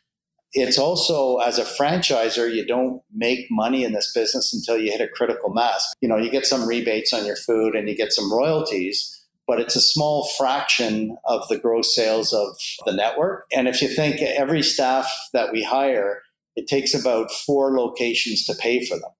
It's 0.56 0.78
also 0.78 1.38
as 1.38 1.58
a 1.58 1.64
franchisor 1.64 2.54
you 2.54 2.66
don't 2.66 3.02
make 3.12 3.48
money 3.50 3.84
in 3.84 3.94
this 3.94 4.14
business 4.14 4.54
until 4.54 4.78
you 4.78 4.92
hit 4.92 5.02
a 5.02 5.08
critical 5.08 5.54
mass. 5.54 5.94
You 6.02 6.10
know 6.10 6.18
you 6.18 6.30
get 6.30 6.46
some 6.46 6.68
rebates 6.68 7.14
on 7.14 7.26
your 7.26 7.36
food 7.36 7.76
and 7.76 7.90
you 7.90 7.96
get 7.96 8.14
some 8.14 8.32
royalties 8.32 9.20
but 9.48 9.60
it's 9.60 9.76
a 9.76 9.82
small 9.82 10.28
fraction 10.38 11.18
of 11.26 11.48
the 11.50 11.58
gross 11.58 11.94
sales 11.94 12.34
of 12.34 12.56
the 12.86 12.94
network. 12.94 13.46
And 13.54 13.68
if 13.68 13.82
you 13.82 13.88
think 13.88 14.22
every 14.22 14.64
staff 14.64 15.12
that 15.34 15.52
we 15.52 15.64
hire 15.64 16.22
it 16.56 16.68
takes 16.68 16.94
about 16.94 17.32
four 17.32 17.78
locations 17.78 18.46
to 18.46 18.54
pay 18.56 18.86
for 18.86 18.96
them. 18.96 19.12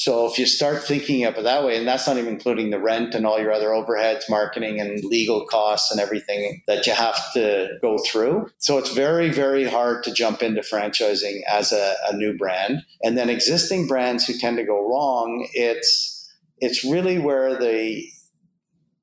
So 0.00 0.24
if 0.26 0.38
you 0.38 0.46
start 0.46 0.82
thinking 0.82 1.24
of 1.24 1.36
it 1.36 1.44
that 1.44 1.62
way, 1.62 1.76
and 1.76 1.86
that's 1.86 2.06
not 2.06 2.16
even 2.16 2.32
including 2.32 2.70
the 2.70 2.80
rent 2.80 3.14
and 3.14 3.26
all 3.26 3.38
your 3.38 3.52
other 3.52 3.68
overheads, 3.68 4.30
marketing 4.30 4.80
and 4.80 5.04
legal 5.04 5.44
costs 5.44 5.90
and 5.90 6.00
everything 6.00 6.62
that 6.66 6.86
you 6.86 6.94
have 6.94 7.20
to 7.34 7.76
go 7.82 7.98
through. 8.06 8.48
So 8.56 8.78
it's 8.78 8.94
very, 8.94 9.28
very 9.28 9.64
hard 9.64 10.02
to 10.04 10.14
jump 10.14 10.42
into 10.42 10.62
franchising 10.62 11.40
as 11.46 11.70
a, 11.70 11.96
a 12.08 12.16
new 12.16 12.34
brand. 12.34 12.82
And 13.02 13.18
then 13.18 13.28
existing 13.28 13.88
brands 13.88 14.24
who 14.24 14.38
tend 14.38 14.56
to 14.56 14.64
go 14.64 14.88
wrong, 14.88 15.46
it's 15.52 16.16
it's 16.60 16.82
really 16.82 17.18
where 17.18 17.58
they 17.58 18.10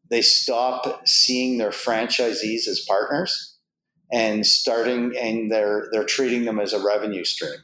they 0.10 0.24
stop 0.24 1.08
seeing 1.08 1.60
their 1.60 1.70
franchisees 1.70 2.68
as 2.68 2.84
partners 2.88 3.57
and 4.12 4.46
starting 4.46 5.16
and 5.18 5.52
they're 5.52 5.88
they're 5.92 6.06
treating 6.06 6.46
them 6.46 6.60
as 6.60 6.74
a 6.74 6.84
revenue 6.84 7.24
stream. 7.24 7.60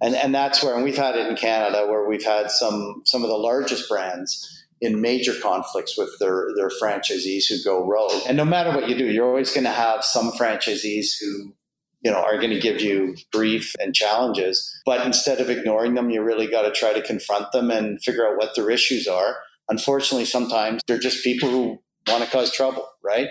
And 0.00 0.14
and 0.14 0.34
that's 0.34 0.62
where 0.62 0.74
and 0.74 0.84
we've 0.84 0.96
had 0.96 1.16
it 1.16 1.26
in 1.26 1.36
Canada 1.36 1.86
where 1.86 2.08
we've 2.08 2.24
had 2.24 2.50
some 2.50 3.02
some 3.04 3.22
of 3.22 3.28
the 3.28 3.36
largest 3.36 3.88
brands 3.88 4.54
in 4.80 5.00
major 5.00 5.34
conflicts 5.34 5.98
with 5.98 6.10
their 6.20 6.48
their 6.56 6.70
franchisees 6.70 7.46
who 7.48 7.62
go 7.64 7.84
rogue. 7.84 8.22
And 8.26 8.36
no 8.36 8.44
matter 8.44 8.70
what 8.70 8.88
you 8.88 8.96
do, 8.96 9.06
you're 9.06 9.26
always 9.26 9.52
going 9.52 9.64
to 9.64 9.70
have 9.70 10.04
some 10.04 10.30
franchisees 10.32 11.12
who 11.20 11.54
you 12.02 12.10
know 12.10 12.18
are 12.18 12.36
going 12.36 12.50
to 12.50 12.60
give 12.60 12.80
you 12.80 13.16
grief 13.32 13.74
and 13.80 13.94
challenges 13.94 14.80
but 14.86 15.04
instead 15.04 15.40
of 15.40 15.50
ignoring 15.50 15.94
them 15.94 16.10
you 16.10 16.22
really 16.22 16.46
got 16.46 16.62
to 16.62 16.70
try 16.70 16.92
to 16.92 17.02
confront 17.02 17.50
them 17.52 17.70
and 17.70 18.02
figure 18.02 18.26
out 18.26 18.36
what 18.36 18.54
their 18.54 18.70
issues 18.70 19.08
are 19.08 19.38
unfortunately 19.68 20.24
sometimes 20.24 20.80
they're 20.86 20.98
just 20.98 21.24
people 21.24 21.48
who 21.48 21.78
want 22.06 22.22
to 22.22 22.30
cause 22.30 22.52
trouble 22.52 22.88
right 23.02 23.28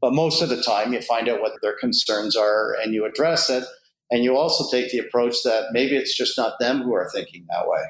but 0.00 0.12
most 0.12 0.42
of 0.42 0.48
the 0.48 0.62
time 0.62 0.92
you 0.92 1.00
find 1.00 1.28
out 1.28 1.40
what 1.40 1.52
their 1.62 1.76
concerns 1.78 2.36
are 2.36 2.74
and 2.82 2.94
you 2.94 3.04
address 3.04 3.50
it 3.50 3.64
and 4.10 4.24
you 4.24 4.36
also 4.36 4.64
take 4.74 4.90
the 4.90 4.98
approach 4.98 5.36
that 5.44 5.66
maybe 5.72 5.96
it's 5.96 6.16
just 6.16 6.36
not 6.36 6.54
them 6.58 6.82
who 6.82 6.94
are 6.94 7.08
thinking 7.12 7.46
that 7.50 7.68
way 7.68 7.82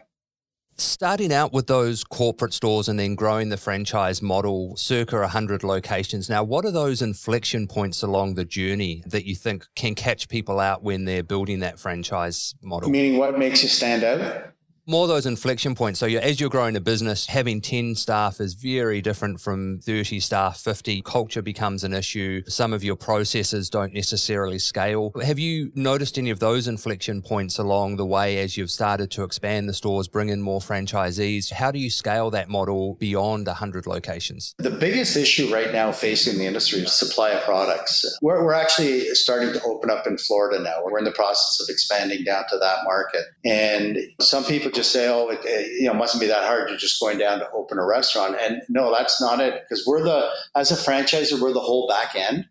Starting 0.80 1.30
out 1.30 1.52
with 1.52 1.66
those 1.66 2.04
corporate 2.04 2.54
stores 2.54 2.88
and 2.88 2.98
then 2.98 3.14
growing 3.14 3.50
the 3.50 3.58
franchise 3.58 4.22
model, 4.22 4.74
circa 4.76 5.16
100 5.16 5.62
locations. 5.62 6.30
Now, 6.30 6.42
what 6.42 6.64
are 6.64 6.70
those 6.70 7.02
inflection 7.02 7.66
points 7.66 8.02
along 8.02 8.34
the 8.34 8.46
journey 8.46 9.02
that 9.06 9.26
you 9.26 9.34
think 9.34 9.66
can 9.76 9.94
catch 9.94 10.26
people 10.30 10.58
out 10.58 10.82
when 10.82 11.04
they're 11.04 11.22
building 11.22 11.60
that 11.60 11.78
franchise 11.78 12.54
model? 12.62 12.88
Meaning, 12.88 13.18
what 13.18 13.38
makes 13.38 13.62
you 13.62 13.68
stand 13.68 14.04
out? 14.04 14.54
More 14.90 15.06
those 15.06 15.24
inflection 15.24 15.74
points. 15.74 16.00
So 16.00 16.06
you're, 16.06 16.20
as 16.20 16.40
you're 16.40 16.50
growing 16.50 16.74
a 16.74 16.80
business, 16.80 17.26
having 17.26 17.60
10 17.60 17.94
staff 17.94 18.40
is 18.40 18.54
very 18.54 19.00
different 19.00 19.40
from 19.40 19.78
30 19.78 20.18
staff, 20.18 20.58
50. 20.58 21.02
Culture 21.02 21.42
becomes 21.42 21.84
an 21.84 21.94
issue. 21.94 22.42
Some 22.48 22.72
of 22.72 22.82
your 22.82 22.96
processes 22.96 23.70
don't 23.70 23.94
necessarily 23.94 24.58
scale. 24.58 25.12
Have 25.22 25.38
you 25.38 25.70
noticed 25.76 26.18
any 26.18 26.30
of 26.30 26.40
those 26.40 26.66
inflection 26.66 27.22
points 27.22 27.58
along 27.58 27.96
the 27.96 28.06
way 28.06 28.38
as 28.38 28.56
you've 28.56 28.70
started 28.70 29.12
to 29.12 29.22
expand 29.22 29.68
the 29.68 29.74
stores, 29.74 30.08
bring 30.08 30.28
in 30.28 30.42
more 30.42 30.60
franchisees? 30.60 31.52
How 31.52 31.70
do 31.70 31.78
you 31.78 31.88
scale 31.88 32.30
that 32.30 32.48
model 32.48 32.94
beyond 32.94 33.46
100 33.46 33.86
locations? 33.86 34.54
The 34.58 34.70
biggest 34.70 35.16
issue 35.16 35.52
right 35.52 35.72
now 35.72 35.92
facing 35.92 36.38
the 36.38 36.46
industry 36.46 36.80
is 36.80 36.92
supply 36.92 37.30
of 37.30 37.44
products. 37.44 38.04
We're, 38.22 38.44
we're 38.44 38.54
actually 38.54 39.14
starting 39.14 39.52
to 39.52 39.62
open 39.62 39.88
up 39.88 40.08
in 40.08 40.18
Florida 40.18 40.60
now. 40.60 40.82
We're 40.84 40.98
in 40.98 41.04
the 41.04 41.12
process 41.12 41.60
of 41.60 41.72
expanding 41.72 42.24
down 42.24 42.44
to 42.50 42.58
that 42.58 42.78
market. 42.84 43.22
And 43.44 43.98
some 44.20 44.42
people 44.42 44.72
just 44.80 44.92
say, 44.92 45.08
oh, 45.08 45.28
it, 45.28 45.40
it, 45.44 45.80
you 45.80 45.86
know, 45.86 45.94
mustn't 45.94 46.20
be 46.20 46.26
that 46.26 46.44
hard. 46.44 46.68
You're 46.68 46.78
just 46.78 47.00
going 47.00 47.18
down 47.18 47.38
to 47.40 47.50
open 47.52 47.78
a 47.78 47.86
restaurant. 47.86 48.36
And 48.40 48.62
no, 48.68 48.94
that's 48.94 49.20
not 49.20 49.40
it. 49.40 49.62
Because 49.68 49.86
we're 49.86 50.02
the, 50.02 50.28
as 50.56 50.70
a 50.70 50.74
franchisor, 50.74 51.40
we're 51.40 51.52
the 51.52 51.60
whole 51.60 51.86
back 51.86 52.14
end. 52.16 52.46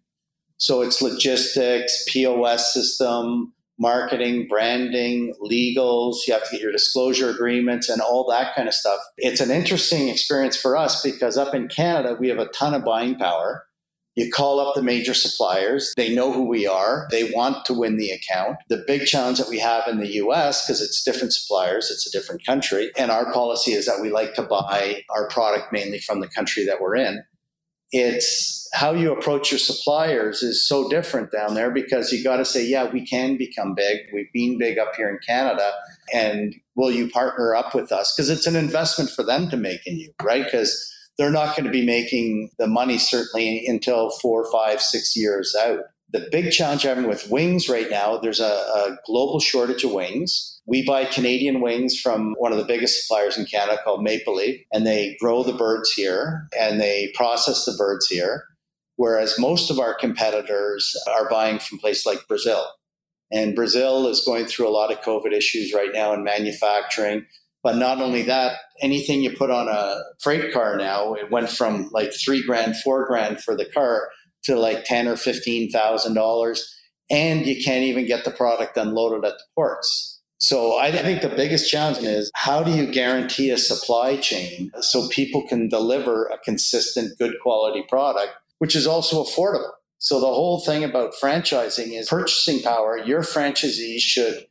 So 0.58 0.82
it's 0.82 1.02
logistics, 1.02 2.06
POS 2.10 2.74
system, 2.74 3.54
marketing, 3.80 4.48
branding, 4.48 5.34
legals. 5.42 6.18
You 6.28 6.34
have 6.34 6.44
to 6.44 6.52
get 6.52 6.62
your 6.62 6.72
disclosure 6.72 7.30
agreements 7.30 7.90
and 7.90 8.02
all 8.02 8.30
that 8.30 8.54
kind 8.56 8.68
of 8.68 8.74
stuff. 8.74 9.00
It's 9.18 9.42
an 9.42 9.52
interesting 9.52 10.10
experience 10.10 10.60
for 10.60 10.76
us 10.78 11.02
because 11.02 11.38
up 11.38 11.56
in 11.56 11.68
Canada, 11.68 12.16
we 12.20 12.28
have 12.28 12.40
a 12.40 12.48
ton 12.48 12.74
of 12.74 12.84
buying 12.84 13.16
power. 13.16 13.64
You 14.16 14.30
call 14.32 14.60
up 14.60 14.76
the 14.76 14.82
major 14.82 15.14
suppliers. 15.14 15.94
They 15.96 16.14
know 16.14 16.34
who 16.34 16.44
we 16.44 16.68
are. 16.68 17.08
They 17.12 17.32
want 17.32 17.66
to 17.66 17.74
win 17.74 17.98
the 17.98 18.12
account. 18.12 18.58
The 18.68 18.84
big 18.86 19.06
challenge 19.06 19.38
that 19.38 19.50
we 19.50 19.60
have 19.60 19.88
in 19.88 20.00
the 20.00 20.14
US, 20.16 20.66
because 20.66 20.82
it's 20.82 21.04
different 21.04 21.34
suppliers, 21.34 21.90
it's 21.90 22.08
a 22.08 22.12
different 22.12 22.46
country. 22.46 22.92
And 22.98 23.12
our 23.12 23.32
policy 23.32 23.72
is 23.72 23.86
that 23.86 24.02
we 24.02 24.10
like 24.10 24.34
to 24.34 24.44
buy 24.44 25.04
our 25.10 25.28
product 25.30 25.72
mainly 25.72 26.00
from 26.00 26.20
the 26.20 26.28
country 26.28 26.66
that 26.66 26.82
we're 26.82 26.96
in. 26.96 27.24
It's 27.92 28.70
how 28.74 28.94
you 28.94 29.12
approach 29.12 29.52
your 29.52 29.60
suppliers 29.60 30.44
is 30.44 30.68
so 30.68 30.90
different 30.90 31.32
down 31.32 31.56
there 31.56 31.72
because 31.72 32.12
you 32.12 32.24
got 32.24 32.38
to 32.38 32.46
say, 32.46 32.64
yeah, 32.64 32.90
we 32.90 33.06
can 33.06 33.36
become 33.36 33.74
big. 33.74 34.00
We've 34.14 34.32
been 34.32 34.60
big 34.60 34.78
up 34.78 34.96
here 34.96 35.10
in 35.10 35.18
Canada. 35.26 35.72
And 36.14 36.56
will 36.76 36.92
you 36.92 37.10
partner 37.10 37.56
up 37.56 37.74
with 37.74 37.92
us? 37.92 38.14
Because 38.16 38.30
it's 38.30 38.46
an 38.46 38.56
investment 38.56 39.10
for 39.10 39.24
them 39.24 39.50
to 39.50 39.58
make 39.58 39.88
in 39.88 39.98
you, 39.98 40.12
right? 40.22 40.44
Because 40.44 40.94
they're 41.20 41.30
not 41.30 41.56
going 41.56 41.66
to 41.66 41.72
be 41.72 41.86
making 41.86 42.50
the 42.58 42.66
money 42.66 42.98
certainly 42.98 43.66
until 43.68 44.10
four, 44.10 44.50
five, 44.50 44.82
six 44.82 45.18
years 45.18 45.54
out. 45.54 45.82
The 46.12 46.28
big 46.32 46.52
challenge 46.52 46.86
I'm 46.86 46.96
having 46.96 47.10
with 47.10 47.30
wings 47.30 47.68
right 47.68 47.90
now, 47.90 48.18
there's 48.18 48.40
a, 48.40 48.46
a, 48.46 48.98
global 49.06 49.42
shortage 49.42 49.84
of 49.84 49.92
wings. 49.92 50.60
We 50.66 50.84
buy 50.84 51.06
Canadian 51.06 51.60
wings 51.60 52.00
from 52.00 52.36
one 52.40 52.54
of 52.54 52.58
the 52.58 52.64
biggest 52.64 53.02
suppliers 53.02 53.38
in 53.38 53.46
Canada 53.46 53.80
called 53.84 54.02
Maple 54.02 54.36
Leaf, 54.36 54.62
and 54.72 54.88
they 54.88 55.18
grow 55.20 55.44
the 55.44 55.54
birds 55.54 55.92
here 55.92 56.48
and 56.58 56.80
they 56.80 57.12
process 57.14 57.66
the 57.66 57.76
birds 57.78 58.08
here. 58.08 58.46
Whereas 58.96 59.38
most 59.38 59.70
of 59.70 59.78
our 59.78 59.94
competitors 59.94 60.96
are 61.08 61.30
buying 61.30 61.60
from 61.60 61.80
places 61.80 62.06
like 62.06 62.28
Brazil. 62.28 62.66
And 63.32 63.56
Brazil 63.56 64.08
is 64.08 64.24
going 64.26 64.46
through 64.46 64.70
a 64.70 64.72
lot 64.72 64.92
of 64.92 65.02
COVID 65.02 65.34
issues 65.34 65.74
right 65.74 65.92
now 65.94 66.14
in 66.14 66.24
manufacturing. 66.24 67.26
But 67.62 67.76
not 67.76 68.00
only 68.02 68.24
that, 68.24 68.58
anything 68.82 69.22
you 69.22 69.36
put 69.36 69.52
on 69.52 69.68
a 69.68 70.02
freight 70.22 70.54
car 70.54 70.78
now, 70.78 71.14
it 71.14 71.30
went 71.30 71.50
from 71.50 71.90
like 71.92 72.14
three 72.14 72.46
grand, 72.46 72.78
four 72.78 73.06
grand 73.06 73.42
for 73.42 73.56
the 73.56 73.66
car 73.66 74.10
to 74.44 74.56
like 74.56 74.86
ten 74.86 75.08
or 75.08 75.18
fifteen 75.18 75.70
thousand 75.70 76.14
dollars, 76.14 76.74
and 77.10 77.46
you 77.46 77.62
can't 77.62 77.84
even 77.84 78.06
get 78.06 78.24
the 78.24 78.32
product 78.32 78.78
unloaded 78.78 79.26
at 79.26 79.38
the 79.38 79.44
ports. 79.56 80.22
So 80.42 80.78
I 80.78 80.90
think 80.92 81.22
the 81.22 81.28
biggest 81.28 81.70
challenge 81.70 81.98
is 81.98 82.32
how 82.34 82.64
do 82.64 82.72
you 82.72 82.90
guarantee 82.90 83.50
a 83.50 83.58
supply 83.58 84.16
chain 84.16 84.72
so 84.80 85.10
people 85.10 85.46
can 85.46 85.68
deliver 85.68 86.28
a 86.28 86.38
consistent, 86.38 87.18
good 87.20 87.34
quality 87.44 87.84
product, 87.90 88.32
which 88.60 88.74
is 88.74 88.88
also 88.88 89.22
affordable. 89.22 89.72
So 89.98 90.22
the 90.22 90.28
whole 90.28 90.62
thing 90.62 90.86
about 90.86 91.14
franchising 91.22 91.92
is 91.92 92.08
purchasing 92.08 92.62
power. 92.62 92.98
Your 92.98 93.22
franchisees 93.22 94.00
should 94.00 94.46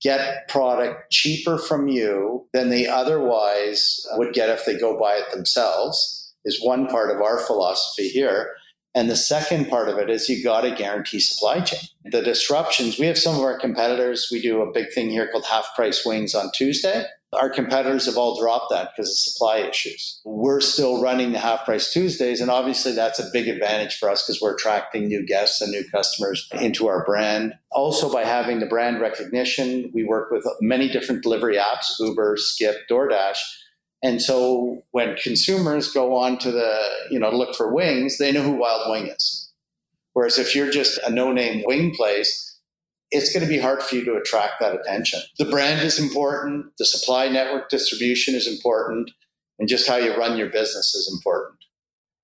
get 0.00 0.48
product 0.48 1.10
cheaper 1.10 1.58
from 1.58 1.88
you 1.88 2.46
than 2.52 2.70
they 2.70 2.86
otherwise 2.86 4.06
uh, 4.12 4.16
would 4.18 4.32
get 4.32 4.48
if 4.48 4.64
they 4.64 4.78
go 4.78 4.98
buy 4.98 5.14
it 5.14 5.30
themselves 5.32 6.34
is 6.44 6.62
one 6.62 6.86
part 6.86 7.14
of 7.14 7.20
our 7.20 7.38
philosophy 7.38 8.08
here. 8.08 8.52
And 8.94 9.08
the 9.08 9.16
second 9.16 9.68
part 9.68 9.88
of 9.88 9.98
it 9.98 10.10
is 10.10 10.28
you 10.28 10.42
got 10.42 10.62
to 10.62 10.74
guarantee 10.74 11.20
supply 11.20 11.60
chain. 11.60 11.80
The 12.04 12.22
disruptions 12.22 12.98
we 12.98 13.06
have 13.06 13.18
some 13.18 13.36
of 13.36 13.42
our 13.42 13.58
competitors 13.58 14.28
we 14.32 14.40
do 14.40 14.62
a 14.62 14.72
big 14.72 14.92
thing 14.92 15.10
here 15.10 15.28
called 15.30 15.44
half 15.44 15.68
price 15.76 16.04
wings 16.04 16.34
on 16.34 16.50
tuesday 16.52 17.04
our 17.32 17.48
competitors 17.48 18.06
have 18.06 18.16
all 18.16 18.40
dropped 18.40 18.70
that 18.70 18.90
because 18.90 19.10
of 19.10 19.16
supply 19.16 19.58
issues. 19.58 20.20
We're 20.24 20.60
still 20.60 21.00
running 21.00 21.32
the 21.32 21.38
half 21.38 21.64
price 21.64 21.92
Tuesdays, 21.92 22.40
and 22.40 22.50
obviously 22.50 22.92
that's 22.92 23.20
a 23.20 23.30
big 23.32 23.46
advantage 23.46 23.96
for 23.96 24.10
us 24.10 24.22
because 24.22 24.40
we're 24.40 24.54
attracting 24.54 25.06
new 25.06 25.24
guests 25.24 25.60
and 25.60 25.70
new 25.70 25.84
customers 25.90 26.48
into 26.60 26.88
our 26.88 27.04
brand. 27.04 27.54
Also, 27.70 28.12
by 28.12 28.24
having 28.24 28.58
the 28.58 28.66
brand 28.66 29.00
recognition, 29.00 29.90
we 29.94 30.04
work 30.04 30.30
with 30.30 30.44
many 30.60 30.88
different 30.88 31.22
delivery 31.22 31.56
apps 31.56 31.98
Uber, 32.00 32.36
Skip, 32.36 32.88
DoorDash. 32.90 33.38
And 34.02 34.20
so 34.20 34.82
when 34.90 35.14
consumers 35.16 35.92
go 35.92 36.16
on 36.16 36.38
to 36.38 36.50
the, 36.50 36.78
you 37.10 37.18
know, 37.18 37.30
look 37.30 37.54
for 37.54 37.72
wings, 37.72 38.18
they 38.18 38.32
know 38.32 38.42
who 38.42 38.52
Wild 38.52 38.90
Wing 38.90 39.06
is. 39.08 39.52
Whereas 40.14 40.38
if 40.38 40.56
you're 40.56 40.70
just 40.70 40.98
a 41.06 41.10
no 41.10 41.32
name 41.32 41.62
wing 41.64 41.94
place, 41.94 42.49
it's 43.10 43.32
going 43.32 43.42
to 43.44 43.48
be 43.48 43.58
hard 43.58 43.82
for 43.82 43.96
you 43.96 44.04
to 44.04 44.14
attract 44.14 44.60
that 44.60 44.74
attention. 44.74 45.20
The 45.38 45.44
brand 45.44 45.80
is 45.80 45.98
important, 45.98 46.66
the 46.78 46.84
supply 46.84 47.28
network 47.28 47.68
distribution 47.68 48.34
is 48.34 48.46
important, 48.46 49.10
and 49.58 49.68
just 49.68 49.88
how 49.88 49.96
you 49.96 50.16
run 50.16 50.38
your 50.38 50.48
business 50.48 50.94
is 50.94 51.10
important. 51.12 51.58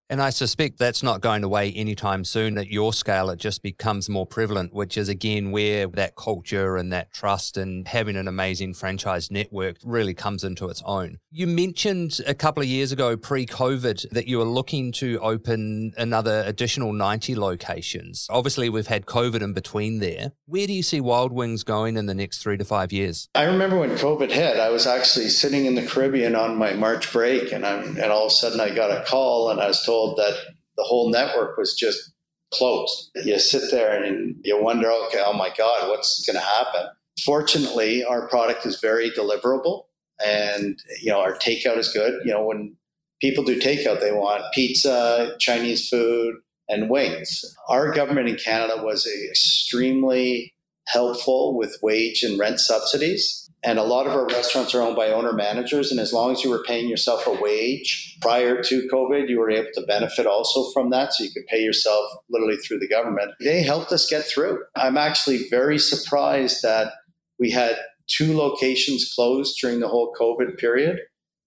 And 0.09 0.23
I 0.23 0.31
suspect 0.31 0.79
that's 0.79 1.03
not 1.03 1.21
going 1.21 1.43
away 1.43 1.73
anytime 1.73 2.25
soon. 2.25 2.59
At 2.59 2.69
your 2.69 2.93
scale, 2.93 3.29
it 3.31 3.41
just 3.41 3.61
becomes 3.61 4.09
more 4.09 4.25
prevalent, 4.25 4.73
which 4.73 4.97
is 4.97 5.09
again 5.09 5.51
where 5.51 5.89
that 5.89 6.15
culture 6.15 6.77
and 6.77 6.93
that 6.93 7.13
trust 7.13 7.57
and 7.57 7.89
having 7.89 8.15
an 8.15 8.29
amazing 8.29 8.75
franchise 8.75 9.33
network 9.33 9.79
really 9.83 10.15
comes 10.15 10.45
into 10.45 10.69
its 10.69 10.81
own. 10.87 11.19
You 11.33 11.49
mentioned 11.49 12.21
a 12.25 12.35
couple 12.35 12.63
of 12.63 12.69
years 12.69 12.93
ago, 12.93 13.17
pre 13.17 13.47
COVID, 13.47 14.11
that 14.11 14.29
you 14.29 14.39
were 14.39 14.45
looking 14.45 14.93
to 14.93 15.19
open 15.21 15.93
another 15.99 16.45
additional 16.47 16.93
90 16.93 17.35
locations. 17.35 18.29
Obviously, 18.31 18.69
we've 18.69 18.87
had 18.87 19.07
COVID 19.07 19.43
in 19.43 19.55
between 19.55 19.99
there. 19.99 20.31
Where 20.47 20.69
do 20.69 20.73
you 20.73 20.85
see 20.85 21.01
Wild 21.01 21.33
Wings 21.33 21.65
going 21.65 21.97
in 21.97 22.07
the 22.07 22.15
next 22.15 22.39
three 22.39 22.57
to 22.59 22.65
five 22.65 22.93
years? 22.93 23.29
I 23.35 23.43
remember 23.43 23.77
when 23.77 23.91
COVID 23.91 24.31
hit, 24.31 24.61
I 24.61 24.71
was 24.71 24.87
actually 24.87 25.31
sitting 25.31 25.67
in 25.67 25.75
the 25.75 25.85
Caribbean 25.85 26.37
on 26.37 26.57
my 26.57 26.75
March 26.75 27.13
break, 27.13 27.51
and, 27.51 27.67
I'm, 27.67 27.97
and 27.97 28.13
all 28.13 28.27
of 28.27 28.31
a 28.33 28.35
sudden 28.35 28.61
I 28.61 28.73
got 28.73 28.93
a 28.93 29.03
call 29.05 29.51
and 29.51 29.61
I 29.61 29.67
was 29.67 29.85
told, 29.85 29.96
told 29.97 30.17
that 30.19 30.35
the 30.77 30.85
whole 30.85 31.11
network 31.11 31.57
was 31.57 31.75
just 31.75 32.13
closed. 32.53 33.11
You 33.15 33.39
sit 33.39 33.71
there 33.71 34.03
and 34.03 34.37
you 34.45 34.63
wonder, 34.63 34.91
okay, 34.91 35.23
oh 35.25 35.33
my 35.33 35.51
God, 35.57 35.89
what's 35.89 36.25
going 36.27 36.37
to 36.37 36.47
happen? 36.47 36.89
Fortunately, 37.25 38.05
our 38.05 38.29
product 38.29 38.67
is 38.67 38.81
very 38.81 39.11
deliverable 39.11 39.85
and, 40.25 40.79
you 41.03 41.11
know, 41.11 41.21
our 41.21 41.35
takeout 41.35 41.79
is 41.79 41.93
good. 41.93 42.21
You 42.25 42.33
know, 42.33 42.45
when 42.45 42.77
people 43.21 43.43
do 43.45 43.59
takeout, 43.59 44.01
they 44.01 44.13
want 44.13 44.43
pizza, 44.55 45.35
Chinese 45.39 45.89
food, 45.89 46.37
and 46.69 46.91
wings. 46.91 47.45
Our 47.69 47.93
government 47.93 48.29
in 48.29 48.37
Canada 48.37 48.83
was 48.83 49.09
extremely 49.31 50.55
helpful 50.89 51.57
with 51.57 51.79
wage 51.83 52.23
and 52.23 52.39
rent 52.39 52.61
subsidies 52.61 53.46
And 53.67 53.81
a 53.81 53.83
lot 53.83 54.07
of 54.07 54.13
our 54.13 54.27
restaurants 54.27 54.75
are 54.77 54.81
owned 54.81 54.95
by 54.95 55.09
owner 55.09 55.33
managers. 55.33 55.91
And 55.91 55.99
as 55.99 56.13
long 56.13 56.31
as 56.31 56.45
you 56.45 56.51
were 56.51 56.63
paying 56.63 56.89
yourself 56.89 57.27
a 57.27 57.33
wage 57.33 58.17
prior 58.23 58.63
to 58.63 58.89
COVID, 58.93 59.29
you 59.29 59.41
were 59.41 59.51
able 59.51 59.71
to 59.75 59.83
benefit 59.83 60.25
also 60.25 60.71
from 60.71 60.91
that. 60.91 61.13
So 61.13 61.25
you 61.25 61.33
could 61.33 61.47
pay 61.49 61.61
yourself 61.61 62.09
literally 62.31 62.59
through 62.59 62.79
the 62.79 62.89
government. 62.89 63.33
They 63.41 63.63
helped 63.63 63.91
us 63.91 64.09
get 64.09 64.25
through. 64.25 64.61
I'm 64.77 64.97
actually 64.97 65.49
very 65.51 65.81
surprised 65.81 66.63
that 66.63 66.93
we 67.41 67.51
had 67.51 67.77
two 68.07 68.37
locations 68.37 69.13
closed 69.13 69.59
during 69.61 69.81
the 69.81 69.89
whole 69.89 70.15
COVID 70.19 70.59
period. 70.59 71.01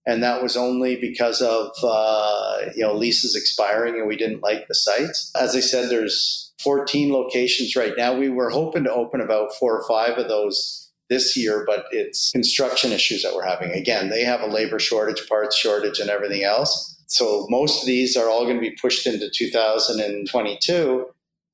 And 0.05 0.21
that 0.21 0.43
was 0.43 0.57
only 0.57 0.97
because 0.97 1.41
of 1.41 1.71
uh, 1.83 2.57
you 2.75 2.81
know 2.81 2.95
leases 2.95 3.35
expiring 3.35 3.95
and 3.95 4.07
we 4.07 4.17
didn't 4.17 4.41
like 4.41 4.67
the 4.67 4.75
sites. 4.75 5.31
As 5.39 5.55
I 5.55 5.59
said, 5.59 5.89
there's 5.89 6.51
14 6.63 7.13
locations 7.13 7.75
right 7.75 7.93
now. 7.95 8.17
We 8.17 8.29
were 8.29 8.49
hoping 8.49 8.83
to 8.85 8.93
open 8.93 9.21
about 9.21 9.53
four 9.55 9.79
or 9.79 9.87
five 9.87 10.17
of 10.17 10.27
those 10.27 10.78
this 11.09 11.35
year, 11.35 11.63
but 11.65 11.85
it's 11.91 12.31
construction 12.31 12.91
issues 12.91 13.23
that 13.23 13.35
we're 13.35 13.45
having. 13.45 13.71
Again, 13.71 14.09
they 14.09 14.23
have 14.23 14.41
a 14.41 14.47
labor 14.47 14.79
shortage, 14.79 15.27
parts 15.27 15.55
shortage, 15.55 15.99
and 15.99 16.09
everything 16.09 16.43
else. 16.43 16.95
So 17.07 17.47
most 17.49 17.81
of 17.81 17.87
these 17.87 18.15
are 18.15 18.29
all 18.29 18.43
going 18.43 18.57
to 18.57 18.61
be 18.61 18.77
pushed 18.81 19.07
into 19.07 19.29
2022. 19.33 21.05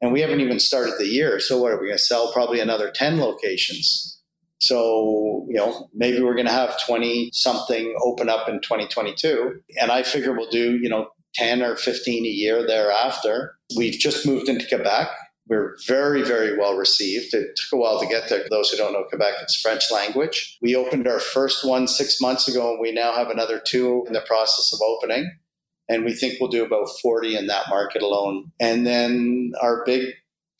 And 0.01 0.11
we 0.11 0.19
haven't 0.19 0.41
even 0.41 0.59
started 0.59 0.95
the 0.97 1.07
year. 1.07 1.39
So 1.39 1.57
what 1.57 1.71
are 1.71 1.79
we 1.79 1.87
going 1.87 1.97
to 1.97 2.03
sell? 2.03 2.33
Probably 2.33 2.59
another 2.59 2.91
10 2.91 3.19
locations 3.19 4.15
so, 4.59 5.45
you 5.47 5.55
know, 5.55 5.89
maybe 5.93 6.21
we're 6.21 6.33
going 6.33 6.47
to 6.47 6.51
have 6.51 6.83
20 6.85 7.29
something 7.33 7.95
open 8.01 8.29
up 8.29 8.47
in 8.47 8.61
2022. 8.61 9.61
And 9.79 9.91
I 9.91 10.03
figure 10.03 10.33
we'll 10.33 10.49
do, 10.49 10.77
you 10.77 10.89
know, 10.89 11.09
10 11.35 11.61
or 11.61 11.75
15 11.75 12.25
a 12.25 12.29
year 12.29 12.65
thereafter. 12.65 13.57
We've 13.75 13.99
just 13.99 14.25
moved 14.25 14.47
into 14.47 14.67
Quebec. 14.67 15.09
We're 15.47 15.75
very, 15.85 16.23
very 16.23 16.57
well 16.57 16.75
received. 16.75 17.33
It 17.33 17.55
took 17.55 17.73
a 17.73 17.77
while 17.77 17.99
to 17.99 18.07
get 18.07 18.29
there. 18.29 18.45
Those 18.49 18.71
who 18.71 18.77
don't 18.77 18.93
know 18.93 19.03
Quebec, 19.03 19.35
it's 19.41 19.61
French 19.61 19.91
language. 19.91 20.57
We 20.61 20.75
opened 20.75 21.07
our 21.07 21.19
first 21.19 21.65
one 21.65 21.87
six 21.87 22.19
months 22.19 22.47
ago, 22.47 22.71
and 22.71 22.79
we 22.79 22.91
now 22.91 23.13
have 23.13 23.29
another 23.29 23.61
two 23.63 24.03
in 24.07 24.13
the 24.13 24.21
process 24.21 24.73
of 24.73 24.79
opening. 24.81 25.31
And 25.87 26.03
we 26.03 26.13
think 26.13 26.39
we'll 26.39 26.49
do 26.49 26.65
about 26.65 26.89
40 27.01 27.37
in 27.37 27.45
that 27.47 27.69
market 27.69 28.01
alone. 28.01 28.51
And 28.59 28.87
then 28.87 29.51
our 29.61 29.83
big 29.85 30.13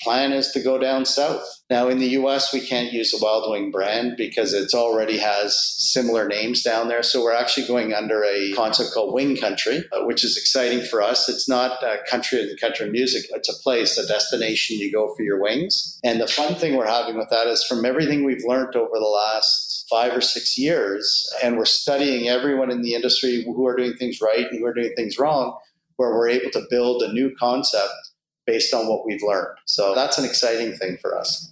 plan 0.05 0.31
is 0.31 0.51
to 0.51 0.62
go 0.62 0.77
down 0.77 1.03
south. 1.03 1.43
Now, 1.69 1.89
in 1.89 1.97
the 1.97 2.09
US, 2.09 2.53
we 2.53 2.62
can't 2.62 2.93
use 2.93 3.12
the 3.12 3.17
Wild 3.19 3.50
Wing 3.51 3.71
brand 3.71 4.13
because 4.17 4.53
it 4.53 4.71
already 4.75 5.17
has 5.17 5.57
similar 5.79 6.27
names 6.27 6.62
down 6.62 6.88
there. 6.88 7.01
So 7.01 7.24
we're 7.24 7.33
actually 7.33 7.65
going 7.65 7.91
under 7.91 8.24
a 8.24 8.53
concept 8.53 8.91
called 8.93 9.15
Wing 9.15 9.35
Country, 9.35 9.83
uh, 9.91 10.05
which 10.05 10.24
is 10.24 10.38
exciting 10.38 10.85
for 10.85 11.01
us. 11.01 11.27
It's 11.27 11.50
not 11.50 11.81
a 11.83 11.97
country 12.07 12.39
of 12.39 12.50
the 12.50 12.57
country 12.57 12.89
music, 12.89 13.25
it's 13.31 13.50
a 13.50 13.63
place, 13.63 13.97
a 13.97 14.05
destination 14.07 14.77
you 14.77 14.91
go 14.91 15.13
for 15.15 15.24
your 15.24 15.41
wings. 15.41 16.00
And 16.03 16.21
the 16.21 16.27
fun 16.27 16.53
thing 16.53 16.77
we're 16.77 16.85
having 16.85 17.17
with 17.17 17.29
that 17.31 17.47
is 17.47 17.65
from 17.65 17.83
everything 17.83 18.24
we've 18.24 18.45
learned 18.45 18.75
over 18.75 19.00
the 19.00 19.05
last 19.05 19.88
five 19.89 20.15
or 20.15 20.21
six 20.21 20.57
years, 20.57 21.27
and 21.43 21.57
we're 21.57 21.65
studying 21.65 22.27
everyone 22.27 22.71
in 22.71 22.83
the 22.83 22.93
industry 22.93 23.43
who 23.43 23.65
are 23.65 23.75
doing 23.75 23.93
things 23.93 24.21
right 24.21 24.45
and 24.50 24.59
who 24.59 24.65
are 24.65 24.74
doing 24.74 24.93
things 24.95 25.17
wrong, 25.17 25.57
where 25.95 26.12
we're 26.12 26.29
able 26.29 26.51
to 26.51 26.65
build 26.69 27.01
a 27.01 27.12
new 27.12 27.33
concept 27.39 27.93
based 28.45 28.73
on 28.73 28.87
what 28.87 29.05
we've 29.05 29.23
learned. 29.23 29.57
So 29.65 29.95
that's 29.95 30.17
an 30.17 30.25
exciting 30.25 30.75
thing 30.75 30.97
for 31.01 31.17
us. 31.17 31.51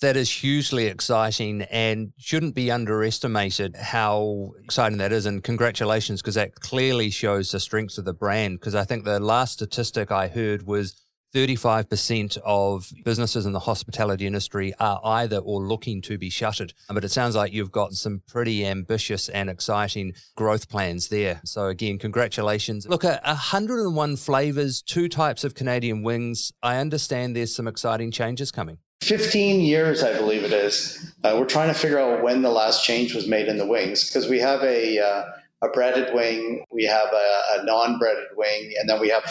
That 0.00 0.16
is 0.16 0.30
hugely 0.30 0.86
exciting 0.86 1.62
and 1.62 2.12
shouldn't 2.18 2.54
be 2.54 2.70
underestimated 2.70 3.74
how 3.74 4.52
exciting 4.62 4.98
that 4.98 5.10
is. 5.10 5.26
And 5.26 5.42
congratulations, 5.42 6.22
because 6.22 6.36
that 6.36 6.54
clearly 6.54 7.10
shows 7.10 7.50
the 7.50 7.58
strength 7.58 7.98
of 7.98 8.04
the 8.04 8.14
brand. 8.14 8.60
Because 8.60 8.76
I 8.76 8.84
think 8.84 9.04
the 9.04 9.18
last 9.18 9.54
statistic 9.54 10.12
I 10.12 10.28
heard 10.28 10.66
was 10.66 11.02
35% 11.34 12.38
of 12.44 12.92
businesses 13.04 13.46
in 13.46 13.52
the 13.52 13.60
hospitality 13.60 14.26
industry 14.26 14.72
are 14.80 15.00
either 15.04 15.38
or 15.38 15.60
looking 15.60 16.00
to 16.02 16.18
be 16.18 16.30
shuttered. 16.30 16.72
But 16.88 17.04
it 17.04 17.10
sounds 17.10 17.36
like 17.36 17.52
you've 17.52 17.72
got 17.72 17.92
some 17.92 18.22
pretty 18.26 18.66
ambitious 18.66 19.28
and 19.28 19.50
exciting 19.50 20.14
growth 20.36 20.68
plans 20.68 21.08
there. 21.08 21.40
So 21.44 21.66
again, 21.66 21.98
congratulations. 21.98 22.86
Look, 22.88 23.04
at 23.04 23.24
101 23.24 24.16
flavors, 24.16 24.82
two 24.82 25.08
types 25.08 25.44
of 25.44 25.54
Canadian 25.54 26.02
wings. 26.02 26.52
I 26.62 26.78
understand 26.78 27.36
there's 27.36 27.54
some 27.54 27.68
exciting 27.68 28.10
changes 28.10 28.50
coming. 28.50 28.78
15 29.02 29.60
years, 29.60 30.02
I 30.02 30.12
believe 30.12 30.42
it 30.42 30.52
is. 30.52 31.14
Uh, 31.22 31.36
we're 31.38 31.46
trying 31.46 31.68
to 31.68 31.74
figure 31.74 31.98
out 31.98 32.22
when 32.22 32.42
the 32.42 32.50
last 32.50 32.84
change 32.84 33.14
was 33.14 33.28
made 33.28 33.46
in 33.48 33.56
the 33.56 33.66
wings 33.66 34.08
because 34.08 34.28
we 34.28 34.38
have 34.40 34.62
a, 34.62 34.98
uh, 34.98 35.24
a 35.62 35.68
breaded 35.68 36.12
wing, 36.14 36.64
we 36.72 36.84
have 36.84 37.08
a, 37.12 37.42
a 37.58 37.64
non 37.64 37.98
breaded 37.98 38.28
wing, 38.36 38.72
and 38.78 38.88
then 38.88 39.00
we 39.00 39.08
have 39.08 39.24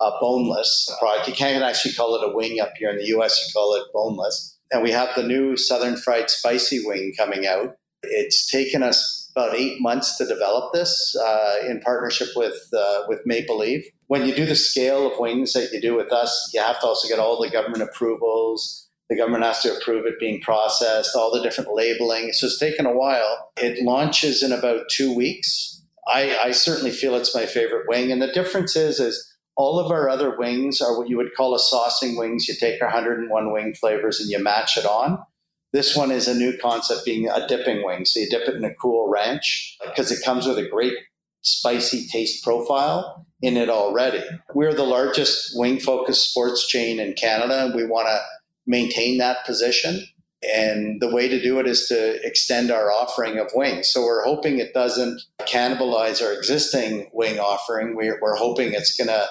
a 0.00 0.10
boneless 0.20 0.88
product. 0.98 1.28
You 1.28 1.34
can't 1.34 1.64
actually 1.64 1.94
call 1.94 2.14
it 2.16 2.28
a 2.28 2.34
wing 2.34 2.60
up 2.60 2.72
here 2.78 2.90
in 2.90 2.98
the 2.98 3.06
US, 3.18 3.46
you 3.46 3.52
call 3.52 3.74
it 3.74 3.84
boneless. 3.92 4.58
And 4.72 4.82
we 4.82 4.90
have 4.90 5.10
the 5.14 5.22
new 5.22 5.56
Southern 5.56 5.96
Fried 5.96 6.28
Spicy 6.28 6.84
Wing 6.84 7.12
coming 7.16 7.46
out. 7.46 7.76
It's 8.02 8.50
taken 8.50 8.82
us 8.82 9.30
about 9.34 9.54
eight 9.54 9.80
months 9.80 10.16
to 10.16 10.26
develop 10.26 10.72
this 10.72 11.14
uh, 11.16 11.56
in 11.68 11.80
partnership 11.80 12.28
with, 12.34 12.56
uh, 12.76 13.02
with 13.06 13.20
Maple 13.26 13.58
Leaf. 13.58 13.84
When 14.06 14.26
you 14.26 14.34
do 14.34 14.46
the 14.46 14.56
scale 14.56 15.10
of 15.10 15.18
wings 15.18 15.52
that 15.52 15.70
you 15.72 15.80
do 15.80 15.94
with 15.94 16.12
us, 16.12 16.50
you 16.54 16.60
have 16.60 16.80
to 16.80 16.86
also 16.86 17.08
get 17.08 17.18
all 17.18 17.40
the 17.40 17.50
government 17.50 17.82
approvals. 17.82 18.88
The 19.10 19.16
government 19.16 19.44
has 19.44 19.60
to 19.60 19.76
approve 19.76 20.06
it 20.06 20.18
being 20.18 20.40
processed, 20.40 21.14
all 21.14 21.30
the 21.30 21.42
different 21.42 21.70
labeling. 21.72 22.32
So 22.32 22.46
it's 22.46 22.58
taken 22.58 22.86
a 22.86 22.96
while. 22.96 23.50
It 23.56 23.84
launches 23.84 24.42
in 24.42 24.52
about 24.52 24.88
two 24.90 25.14
weeks. 25.14 25.82
I, 26.08 26.36
I 26.38 26.50
certainly 26.52 26.90
feel 26.90 27.14
it's 27.14 27.34
my 27.34 27.46
favorite 27.46 27.86
wing. 27.88 28.10
And 28.10 28.22
the 28.22 28.32
difference 28.32 28.74
is, 28.74 28.98
is 28.98 29.35
all 29.56 29.78
of 29.78 29.90
our 29.90 30.08
other 30.08 30.36
wings 30.36 30.80
are 30.80 30.98
what 30.98 31.08
you 31.08 31.16
would 31.16 31.34
call 31.34 31.54
a 31.54 31.58
saucing 31.58 32.18
wings. 32.18 32.46
You 32.46 32.54
take 32.54 32.80
our 32.82 32.88
101 32.88 33.52
wing 33.52 33.74
flavors 33.74 34.20
and 34.20 34.30
you 34.30 34.42
match 34.42 34.76
it 34.76 34.84
on. 34.84 35.18
This 35.72 35.96
one 35.96 36.10
is 36.10 36.28
a 36.28 36.34
new 36.34 36.56
concept 36.58 37.04
being 37.04 37.28
a 37.28 37.46
dipping 37.48 37.84
wing. 37.84 38.04
So 38.04 38.20
you 38.20 38.28
dip 38.28 38.48
it 38.48 38.54
in 38.54 38.64
a 38.64 38.74
cool 38.74 39.08
ranch 39.08 39.76
because 39.84 40.12
it 40.12 40.24
comes 40.24 40.46
with 40.46 40.58
a 40.58 40.68
great 40.68 40.94
spicy 41.40 42.06
taste 42.06 42.44
profile 42.44 43.26
in 43.40 43.56
it 43.56 43.68
already. 43.68 44.22
We're 44.54 44.74
the 44.74 44.84
largest 44.84 45.52
wing 45.54 45.80
focused 45.80 46.30
sports 46.30 46.66
chain 46.66 46.98
in 47.00 47.14
Canada 47.14 47.64
and 47.64 47.74
we 47.74 47.86
want 47.86 48.08
to 48.08 48.18
maintain 48.66 49.18
that 49.18 49.44
position. 49.46 50.04
And 50.54 51.00
the 51.00 51.12
way 51.12 51.28
to 51.28 51.42
do 51.42 51.58
it 51.60 51.66
is 51.66 51.88
to 51.88 52.24
extend 52.26 52.70
our 52.70 52.92
offering 52.92 53.38
of 53.38 53.50
wings. 53.54 53.88
So 53.88 54.02
we're 54.02 54.24
hoping 54.24 54.58
it 54.58 54.74
doesn't 54.74 55.22
cannibalize 55.40 56.22
our 56.22 56.32
existing 56.32 57.10
wing 57.12 57.38
offering. 57.38 57.96
We're, 57.96 58.18
we're 58.20 58.36
hoping 58.36 58.72
it's 58.72 58.96
going 58.96 59.08
to 59.08 59.26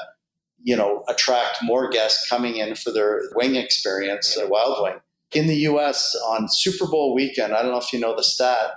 you 0.65 0.75
know, 0.75 1.04
attract 1.08 1.60
more 1.62 1.88
guests 1.88 2.28
coming 2.28 2.58
in 2.58 2.73
for 2.75 2.91
their 2.91 3.21
wing 3.36 3.56
experience, 3.56 4.36
a 4.36 4.47
wild 4.47 4.84
wing. 4.84 4.95
In 5.32 5.45
the 5.45 5.58
US 5.69 6.15
on 6.28 6.49
Super 6.49 6.88
Bowl 6.88 7.13
weekend, 7.13 7.54
I 7.54 7.62
don't 7.62 7.71
know 7.71 7.78
if 7.78 7.93
you 7.93 7.99
know 7.99 8.15
the 8.15 8.23
stat, 8.23 8.71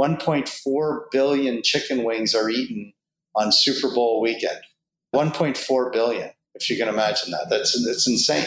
1.4 0.00 1.00
billion 1.12 1.62
chicken 1.62 2.02
wings 2.02 2.34
are 2.34 2.48
eaten 2.48 2.94
on 3.36 3.52
Super 3.52 3.94
Bowl 3.94 4.22
weekend. 4.22 4.58
1.4 5.14 5.92
billion, 5.92 6.30
if 6.54 6.70
you 6.70 6.78
can 6.78 6.88
imagine 6.88 7.30
that. 7.30 7.48
That's 7.50 7.76
it's 7.76 8.08
insane. 8.08 8.46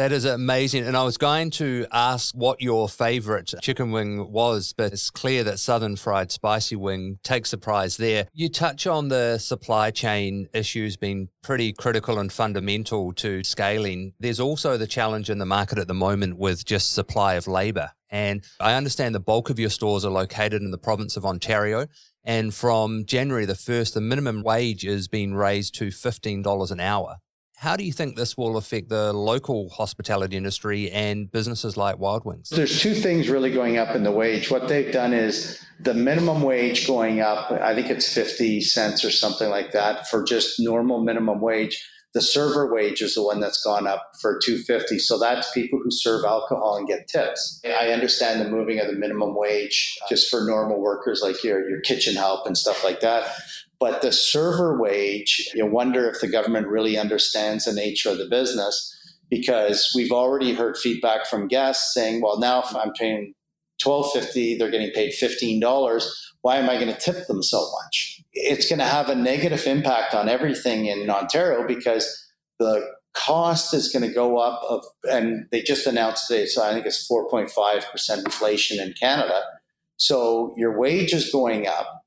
That 0.00 0.12
is 0.12 0.24
amazing. 0.24 0.86
And 0.86 0.96
I 0.96 1.02
was 1.02 1.18
going 1.18 1.50
to 1.50 1.86
ask 1.92 2.34
what 2.34 2.62
your 2.62 2.88
favorite 2.88 3.52
chicken 3.60 3.90
wing 3.90 4.32
was, 4.32 4.72
but 4.72 4.94
it's 4.94 5.10
clear 5.10 5.44
that 5.44 5.58
Southern 5.58 5.94
Fried 5.94 6.32
Spicy 6.32 6.74
Wing 6.74 7.18
takes 7.22 7.50
the 7.50 7.58
prize 7.58 7.98
there. 7.98 8.26
You 8.32 8.48
touch 8.48 8.86
on 8.86 9.08
the 9.08 9.36
supply 9.36 9.90
chain 9.90 10.48
issues 10.54 10.96
being 10.96 11.28
pretty 11.42 11.74
critical 11.74 12.18
and 12.18 12.32
fundamental 12.32 13.12
to 13.12 13.44
scaling. 13.44 14.14
There's 14.18 14.40
also 14.40 14.78
the 14.78 14.86
challenge 14.86 15.28
in 15.28 15.36
the 15.36 15.44
market 15.44 15.76
at 15.76 15.86
the 15.86 15.92
moment 15.92 16.38
with 16.38 16.64
just 16.64 16.92
supply 16.92 17.34
of 17.34 17.46
labor. 17.46 17.90
And 18.10 18.42
I 18.58 18.76
understand 18.76 19.14
the 19.14 19.20
bulk 19.20 19.50
of 19.50 19.58
your 19.58 19.68
stores 19.68 20.06
are 20.06 20.10
located 20.10 20.62
in 20.62 20.70
the 20.70 20.78
province 20.78 21.18
of 21.18 21.26
Ontario. 21.26 21.88
And 22.24 22.54
from 22.54 23.04
January 23.04 23.44
the 23.44 23.52
1st, 23.52 23.92
the 23.92 24.00
minimum 24.00 24.42
wage 24.42 24.82
is 24.82 25.08
being 25.08 25.34
raised 25.34 25.74
to 25.74 25.88
$15 25.88 26.70
an 26.70 26.80
hour. 26.80 27.18
How 27.60 27.76
do 27.76 27.84
you 27.84 27.92
think 27.92 28.16
this 28.16 28.38
will 28.38 28.56
affect 28.56 28.88
the 28.88 29.12
local 29.12 29.68
hospitality 29.68 30.34
industry 30.34 30.90
and 30.90 31.30
businesses 31.30 31.76
like 31.76 31.98
Wild 31.98 32.24
Wings? 32.24 32.48
There's 32.48 32.80
two 32.80 32.94
things 32.94 33.28
really 33.28 33.52
going 33.52 33.76
up 33.76 33.94
in 33.94 34.02
the 34.02 34.10
wage. 34.10 34.50
What 34.50 34.66
they've 34.66 34.90
done 34.90 35.12
is 35.12 35.62
the 35.78 35.92
minimum 35.92 36.40
wage 36.40 36.86
going 36.86 37.20
up, 37.20 37.50
I 37.50 37.74
think 37.74 37.90
it's 37.90 38.10
50 38.10 38.62
cents 38.62 39.04
or 39.04 39.10
something 39.10 39.50
like 39.50 39.72
that 39.72 40.08
for 40.08 40.24
just 40.24 40.58
normal 40.58 41.04
minimum 41.04 41.42
wage. 41.42 41.86
The 42.14 42.22
server 42.22 42.72
wage 42.72 43.02
is 43.02 43.14
the 43.14 43.22
one 43.22 43.40
that's 43.40 43.62
gone 43.62 43.86
up 43.86 44.12
for 44.22 44.40
250. 44.42 44.98
So 44.98 45.18
that's 45.18 45.52
people 45.52 45.80
who 45.84 45.90
serve 45.90 46.24
alcohol 46.24 46.78
and 46.78 46.88
get 46.88 47.08
tips. 47.08 47.60
I 47.66 47.90
understand 47.90 48.40
the 48.40 48.48
moving 48.48 48.80
of 48.80 48.86
the 48.86 48.94
minimum 48.94 49.36
wage 49.36 49.98
just 50.08 50.30
for 50.30 50.46
normal 50.46 50.80
workers 50.80 51.20
like 51.22 51.44
your, 51.44 51.68
your 51.68 51.80
kitchen 51.82 52.16
help 52.16 52.46
and 52.46 52.56
stuff 52.56 52.82
like 52.82 53.00
that. 53.00 53.30
But 53.80 54.02
the 54.02 54.12
server 54.12 54.78
wage, 54.78 55.50
you 55.54 55.66
wonder 55.66 56.08
if 56.08 56.20
the 56.20 56.28
government 56.28 56.68
really 56.68 56.98
understands 56.98 57.64
the 57.64 57.72
nature 57.72 58.10
of 58.10 58.18
the 58.18 58.28
business 58.28 58.96
because 59.30 59.90
we've 59.96 60.12
already 60.12 60.52
heard 60.52 60.76
feedback 60.76 61.26
from 61.26 61.48
guests 61.48 61.94
saying, 61.94 62.20
well, 62.20 62.38
now 62.38 62.62
if 62.62 62.76
I'm 62.76 62.92
paying 62.92 63.34
twelve 63.82 64.12
fifty, 64.12 64.56
they're 64.58 64.70
getting 64.70 64.90
paid 64.90 65.14
fifteen 65.14 65.60
dollars. 65.60 66.14
Why 66.42 66.56
am 66.56 66.68
I 66.70 66.74
going 66.74 66.94
to 66.94 67.00
tip 67.00 67.26
them 67.26 67.42
so 67.42 67.58
much? 67.82 68.20
It's 68.32 68.68
going 68.68 68.78
to 68.78 68.84
have 68.84 69.08
a 69.08 69.14
negative 69.14 69.66
impact 69.66 70.14
on 70.14 70.28
everything 70.28 70.86
in 70.86 71.08
Ontario 71.10 71.66
because 71.66 72.06
the 72.58 72.86
cost 73.14 73.74
is 73.74 73.90
going 73.92 74.06
to 74.06 74.14
go 74.14 74.38
up 74.38 74.62
of, 74.68 74.84
and 75.04 75.46
they 75.50 75.62
just 75.62 75.86
announced 75.86 76.28
today, 76.28 76.46
so 76.46 76.62
I 76.62 76.72
think 76.72 76.86
it's 76.86 77.08
4.5% 77.10 78.18
inflation 78.24 78.80
in 78.80 78.94
Canada. 78.98 79.42
So 79.96 80.54
your 80.56 80.78
wage 80.78 81.12
is 81.12 81.30
going 81.30 81.66
up. 81.66 81.99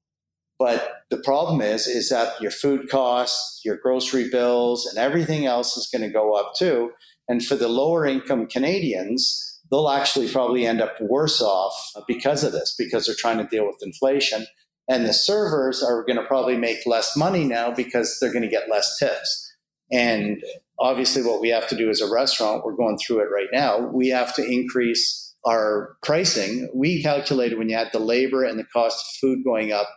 But 0.63 1.03
the 1.09 1.17
problem 1.17 1.59
is, 1.59 1.87
is 1.87 2.07
that 2.07 2.39
your 2.39 2.49
food 2.49 2.89
costs, 2.89 3.59
your 3.65 3.75
grocery 3.75 4.29
bills, 4.29 4.85
and 4.85 4.97
everything 4.97 5.45
else 5.45 5.75
is 5.75 5.89
going 5.91 6.03
to 6.03 6.09
go 6.09 6.35
up 6.35 6.53
too. 6.57 6.91
And 7.27 7.45
for 7.45 7.57
the 7.57 7.67
lower 7.67 8.05
income 8.05 8.47
Canadians, 8.47 9.59
they'll 9.69 9.89
actually 9.89 10.31
probably 10.31 10.65
end 10.65 10.79
up 10.79 10.95
worse 11.01 11.41
off 11.41 11.73
because 12.07 12.45
of 12.45 12.53
this, 12.53 12.73
because 12.79 13.05
they're 13.05 13.15
trying 13.19 13.39
to 13.39 13.47
deal 13.47 13.65
with 13.65 13.75
inflation. 13.81 14.45
And 14.87 15.05
the 15.05 15.11
servers 15.11 15.83
are 15.83 16.05
going 16.05 16.15
to 16.15 16.23
probably 16.23 16.55
make 16.55 16.85
less 16.85 17.17
money 17.17 17.43
now 17.43 17.69
because 17.69 18.17
they're 18.21 18.31
going 18.31 18.43
to 18.43 18.47
get 18.47 18.69
less 18.71 18.97
tips. 18.97 19.53
And 19.91 20.41
obviously, 20.79 21.23
what 21.23 21.41
we 21.41 21.49
have 21.49 21.67
to 21.67 21.75
do 21.75 21.89
as 21.89 21.99
a 21.99 22.09
restaurant, 22.09 22.63
we're 22.63 22.77
going 22.77 22.97
through 23.05 23.19
it 23.19 23.27
right 23.35 23.49
now, 23.51 23.79
we 23.79 24.07
have 24.11 24.33
to 24.35 24.45
increase 24.49 25.35
our 25.45 25.97
pricing. 26.03 26.69
We 26.73 27.03
calculated 27.03 27.57
when 27.57 27.67
you 27.67 27.75
add 27.75 27.89
the 27.91 27.99
labor 27.99 28.45
and 28.45 28.57
the 28.57 28.63
cost 28.63 29.01
of 29.01 29.19
food 29.19 29.43
going 29.43 29.73
up, 29.73 29.89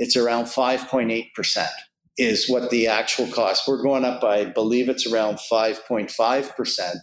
it's 0.00 0.16
around 0.16 0.46
5.8% 0.46 1.68
is 2.16 2.48
what 2.48 2.70
the 2.70 2.88
actual 2.88 3.28
cost. 3.28 3.68
We're 3.68 3.82
going 3.82 4.04
up 4.04 4.24
I 4.24 4.46
believe 4.46 4.88
it's 4.88 5.06
around 5.06 5.38
5.5%. 5.52 6.94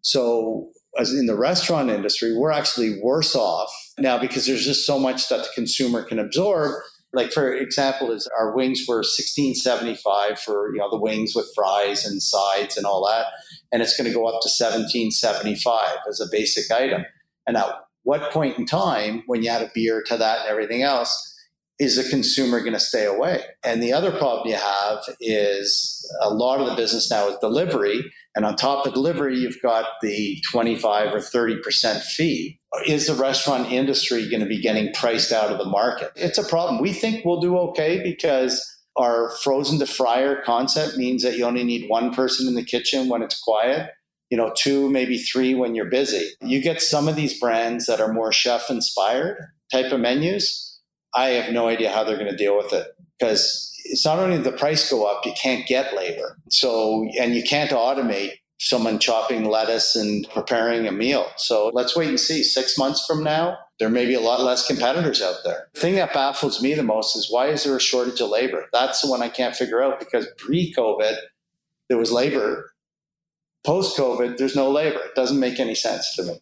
So 0.00 0.70
as 0.98 1.12
in 1.12 1.26
the 1.26 1.36
restaurant 1.36 1.90
industry, 1.90 2.34
we're 2.34 2.50
actually 2.50 2.98
worse 3.02 3.36
off 3.36 3.70
now 3.98 4.18
because 4.18 4.46
there's 4.46 4.64
just 4.64 4.86
so 4.86 4.98
much 4.98 5.28
that 5.28 5.42
the 5.42 5.48
consumer 5.54 6.02
can 6.02 6.18
absorb. 6.18 6.80
Like 7.12 7.30
for 7.30 7.52
example, 7.52 8.10
is 8.10 8.28
our 8.38 8.56
wings 8.56 8.84
were 8.88 8.96
1675 8.96 10.40
for 10.40 10.72
you 10.72 10.78
know 10.78 10.90
the 10.90 11.00
wings 11.00 11.32
with 11.34 11.52
fries 11.54 12.06
and 12.06 12.22
sides 12.22 12.76
and 12.76 12.86
all 12.86 13.06
that, 13.06 13.26
and 13.70 13.82
it's 13.82 13.96
going 13.96 14.08
to 14.08 14.14
go 14.14 14.26
up 14.26 14.40
to 14.42 14.48
1775 14.48 15.96
as 16.08 16.20
a 16.20 16.26
basic 16.30 16.70
item. 16.70 17.04
And 17.46 17.56
at 17.56 17.66
what 18.02 18.32
point 18.32 18.58
in 18.58 18.64
time, 18.64 19.22
when 19.26 19.42
you 19.42 19.50
add 19.50 19.62
a 19.62 19.70
beer 19.74 20.02
to 20.06 20.16
that 20.16 20.40
and 20.40 20.48
everything 20.48 20.82
else, 20.82 21.35
is 21.78 21.96
the 21.96 22.08
consumer 22.08 22.60
going 22.60 22.72
to 22.72 22.80
stay 22.80 23.04
away? 23.04 23.42
And 23.64 23.82
the 23.82 23.92
other 23.92 24.10
problem 24.10 24.48
you 24.48 24.56
have 24.56 24.98
is 25.20 26.10
a 26.22 26.32
lot 26.32 26.60
of 26.60 26.66
the 26.66 26.74
business 26.74 27.10
now 27.10 27.28
is 27.28 27.36
delivery. 27.38 28.02
And 28.34 28.44
on 28.44 28.56
top 28.56 28.86
of 28.86 28.94
delivery, 28.94 29.38
you've 29.38 29.60
got 29.62 29.86
the 30.00 30.42
25 30.50 31.14
or 31.14 31.18
30% 31.18 32.02
fee. 32.02 32.58
Is 32.86 33.06
the 33.06 33.14
restaurant 33.14 33.72
industry 33.72 34.28
going 34.28 34.40
to 34.40 34.46
be 34.46 34.60
getting 34.60 34.92
priced 34.92 35.32
out 35.32 35.50
of 35.50 35.58
the 35.58 35.64
market? 35.64 36.12
It's 36.16 36.38
a 36.38 36.44
problem. 36.44 36.80
We 36.80 36.92
think 36.92 37.24
we'll 37.24 37.40
do 37.40 37.56
okay 37.58 38.02
because 38.02 38.64
our 38.96 39.30
frozen 39.42 39.78
to 39.78 39.86
fryer 39.86 40.42
concept 40.42 40.96
means 40.96 41.22
that 41.22 41.36
you 41.36 41.44
only 41.44 41.64
need 41.64 41.88
one 41.88 42.14
person 42.14 42.48
in 42.48 42.54
the 42.54 42.64
kitchen 42.64 43.08
when 43.08 43.22
it's 43.22 43.38
quiet 43.40 43.90
you 44.30 44.36
know, 44.36 44.52
two, 44.56 44.90
maybe 44.90 45.18
three 45.18 45.54
when 45.54 45.76
you're 45.76 45.88
busy. 45.88 46.30
You 46.40 46.60
get 46.60 46.82
some 46.82 47.06
of 47.06 47.14
these 47.14 47.38
brands 47.38 47.86
that 47.86 48.00
are 48.00 48.12
more 48.12 48.32
chef 48.32 48.68
inspired 48.70 49.38
type 49.70 49.92
of 49.92 50.00
menus 50.00 50.75
I 51.16 51.30
have 51.30 51.52
no 51.52 51.68
idea 51.68 51.90
how 51.90 52.04
they're 52.04 52.18
going 52.18 52.30
to 52.30 52.36
deal 52.36 52.56
with 52.56 52.72
it 52.72 52.88
because 53.18 53.72
it's 53.84 54.04
not 54.04 54.18
only 54.18 54.38
the 54.38 54.52
price 54.52 54.90
go 54.90 55.06
up, 55.06 55.24
you 55.24 55.32
can't 55.32 55.66
get 55.66 55.96
labor. 55.96 56.38
So, 56.50 57.08
and 57.18 57.34
you 57.34 57.42
can't 57.42 57.70
automate 57.70 58.32
someone 58.58 58.98
chopping 58.98 59.44
lettuce 59.44 59.96
and 59.96 60.28
preparing 60.30 60.86
a 60.86 60.92
meal. 60.92 61.30
So 61.36 61.70
let's 61.74 61.96
wait 61.96 62.08
and 62.08 62.20
see. 62.20 62.42
Six 62.42 62.78
months 62.78 63.04
from 63.06 63.22
now, 63.22 63.58
there 63.78 63.90
may 63.90 64.06
be 64.06 64.14
a 64.14 64.20
lot 64.20 64.40
less 64.40 64.66
competitors 64.66 65.20
out 65.20 65.36
there. 65.44 65.68
The 65.74 65.80
thing 65.80 65.96
that 65.96 66.14
baffles 66.14 66.62
me 66.62 66.74
the 66.74 66.82
most 66.82 67.16
is 67.16 67.30
why 67.30 67.48
is 67.48 67.64
there 67.64 67.76
a 67.76 67.80
shortage 67.80 68.20
of 68.20 68.30
labor? 68.30 68.66
That's 68.72 69.02
the 69.02 69.10
one 69.10 69.22
I 69.22 69.28
can't 69.28 69.54
figure 69.54 69.82
out 69.82 69.98
because 69.98 70.26
pre 70.38 70.72
COVID, 70.76 71.16
there 71.88 71.98
was 71.98 72.10
labor. 72.10 72.72
Post 73.64 73.98
COVID, 73.98 74.36
there's 74.36 74.56
no 74.56 74.70
labor. 74.70 75.00
It 75.00 75.14
doesn't 75.14 75.40
make 75.40 75.60
any 75.60 75.74
sense 75.74 76.14
to 76.16 76.22
me. 76.22 76.38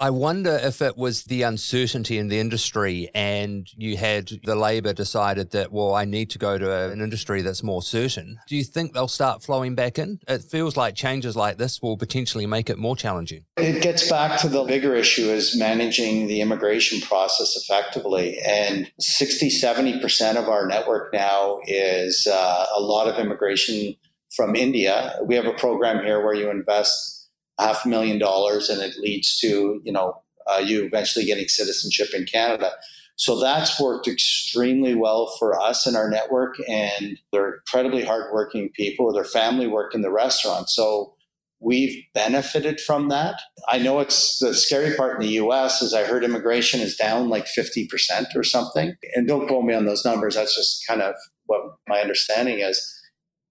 I 0.00 0.10
wonder 0.10 0.56
if 0.62 0.80
it 0.80 0.96
was 0.96 1.24
the 1.24 1.42
uncertainty 1.42 2.18
in 2.18 2.28
the 2.28 2.38
industry 2.38 3.10
and 3.14 3.68
you 3.76 3.96
had 3.96 4.30
the 4.44 4.54
Labor 4.54 4.92
decided 4.92 5.50
that, 5.50 5.72
well, 5.72 5.92
I 5.92 6.04
need 6.04 6.30
to 6.30 6.38
go 6.38 6.56
to 6.56 6.90
an 6.90 7.00
industry 7.00 7.42
that's 7.42 7.64
more 7.64 7.82
certain. 7.82 8.38
Do 8.46 8.54
you 8.54 8.62
think 8.62 8.92
they'll 8.92 9.08
start 9.08 9.42
flowing 9.42 9.74
back 9.74 9.98
in? 9.98 10.20
It 10.28 10.42
feels 10.42 10.76
like 10.76 10.94
changes 10.94 11.34
like 11.34 11.58
this 11.58 11.82
will 11.82 11.96
potentially 11.96 12.46
make 12.46 12.70
it 12.70 12.78
more 12.78 12.94
challenging. 12.94 13.44
It 13.56 13.82
gets 13.82 14.08
back 14.08 14.40
to 14.42 14.48
the 14.48 14.62
bigger 14.62 14.94
issue 14.94 15.30
is 15.30 15.58
managing 15.58 16.28
the 16.28 16.42
immigration 16.42 17.00
process 17.00 17.56
effectively. 17.56 18.38
And 18.38 18.92
60, 19.00 19.50
70% 19.50 20.36
of 20.36 20.48
our 20.48 20.68
network 20.68 21.12
now 21.12 21.58
is 21.66 22.28
uh, 22.30 22.66
a 22.76 22.80
lot 22.80 23.08
of 23.08 23.18
immigration 23.18 23.96
from 24.36 24.54
India. 24.54 25.18
We 25.24 25.34
have 25.34 25.46
a 25.46 25.54
program 25.54 26.04
here 26.04 26.24
where 26.24 26.34
you 26.34 26.50
invest 26.50 27.17
half 27.58 27.84
a 27.84 27.88
million 27.88 28.18
dollars 28.18 28.68
and 28.68 28.80
it 28.80 28.96
leads 28.98 29.38
to 29.40 29.80
you 29.84 29.92
know 29.92 30.22
uh, 30.48 30.58
you 30.58 30.84
eventually 30.84 31.24
getting 31.24 31.48
citizenship 31.48 32.08
in 32.14 32.24
Canada. 32.24 32.72
So 33.16 33.40
that's 33.40 33.80
worked 33.80 34.06
extremely 34.06 34.94
well 34.94 35.34
for 35.38 35.60
us 35.60 35.86
and 35.86 35.96
our 35.96 36.08
network, 36.08 36.54
and 36.68 37.18
they're 37.32 37.54
incredibly 37.54 38.04
hardworking 38.04 38.70
people. 38.74 39.12
Their 39.12 39.24
family 39.24 39.66
work 39.66 39.92
in 39.92 40.02
the 40.02 40.10
restaurant, 40.10 40.70
so 40.70 41.14
we've 41.60 42.04
benefited 42.14 42.80
from 42.80 43.08
that. 43.08 43.40
I 43.68 43.78
know 43.78 43.98
it's 43.98 44.38
the 44.38 44.54
scary 44.54 44.94
part 44.94 45.16
in 45.16 45.22
the 45.22 45.32
U.S. 45.34 45.82
is 45.82 45.92
I 45.92 46.04
heard 46.04 46.22
immigration 46.22 46.80
is 46.80 46.96
down 46.96 47.28
like 47.28 47.48
fifty 47.48 47.88
percent 47.88 48.28
or 48.36 48.44
something, 48.44 48.94
and 49.14 49.26
don't 49.26 49.48
quote 49.48 49.64
me 49.64 49.74
on 49.74 49.84
those 49.84 50.04
numbers. 50.04 50.36
That's 50.36 50.54
just 50.54 50.86
kind 50.86 51.02
of 51.02 51.16
what 51.46 51.62
my 51.88 52.00
understanding 52.00 52.60
is. 52.60 52.94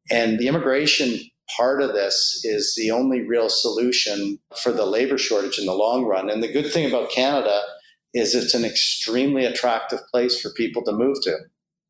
And 0.10 0.40
the 0.40 0.48
immigration 0.48 1.20
part 1.56 1.82
of 1.82 1.94
this 1.94 2.42
is 2.44 2.76
the 2.76 2.92
only 2.92 3.22
real 3.22 3.50
solution 3.50 4.40
for 4.62 4.72
the 4.72 4.86
labor 4.86 5.18
shortage 5.18 5.60
in 5.60 5.66
the 5.66 5.74
long 5.74 6.06
run. 6.06 6.30
And 6.30 6.44
the 6.44 6.52
good 6.52 6.72
thing 6.72 6.88
about 6.88 7.12
Canada 7.12 7.62
is 8.14 8.36
it's 8.36 8.54
an 8.54 8.66
extremely 8.66 9.46
attractive 9.46 10.00
place 10.12 10.40
for 10.40 10.50
people 10.52 10.84
to 10.84 10.92
move 10.92 11.18
to. 11.24 11.38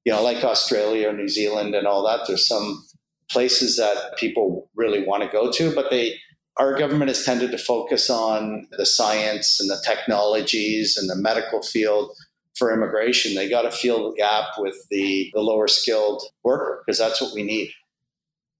You 0.05 0.13
know, 0.13 0.23
like 0.23 0.43
Australia 0.43 1.09
or 1.09 1.13
New 1.13 1.27
Zealand 1.27 1.75
and 1.75 1.87
all 1.87 2.05
that, 2.05 2.27
there's 2.27 2.47
some 2.47 2.85
places 3.29 3.77
that 3.77 4.17
people 4.17 4.69
really 4.75 5.03
want 5.05 5.23
to 5.23 5.29
go 5.29 5.51
to, 5.51 5.73
but 5.73 5.89
they 5.89 6.15
our 6.57 6.75
government 6.75 7.09
has 7.09 7.23
tended 7.23 7.51
to 7.51 7.57
focus 7.57 8.09
on 8.09 8.67
the 8.71 8.85
science 8.85 9.59
and 9.59 9.69
the 9.69 9.79
technologies 9.85 10.97
and 10.97 11.07
the 11.07 11.15
medical 11.15 11.61
field 11.61 12.11
for 12.57 12.73
immigration. 12.73 13.35
They 13.35 13.47
got 13.47 13.61
to 13.63 13.71
fill 13.71 14.09
the 14.09 14.17
gap 14.17 14.45
with 14.57 14.75
the, 14.89 15.29
the 15.33 15.41
lower 15.41 15.67
skilled 15.67 16.23
worker 16.43 16.83
because 16.83 16.97
that's 16.97 17.21
what 17.21 17.33
we 17.35 17.43
need. 17.43 17.71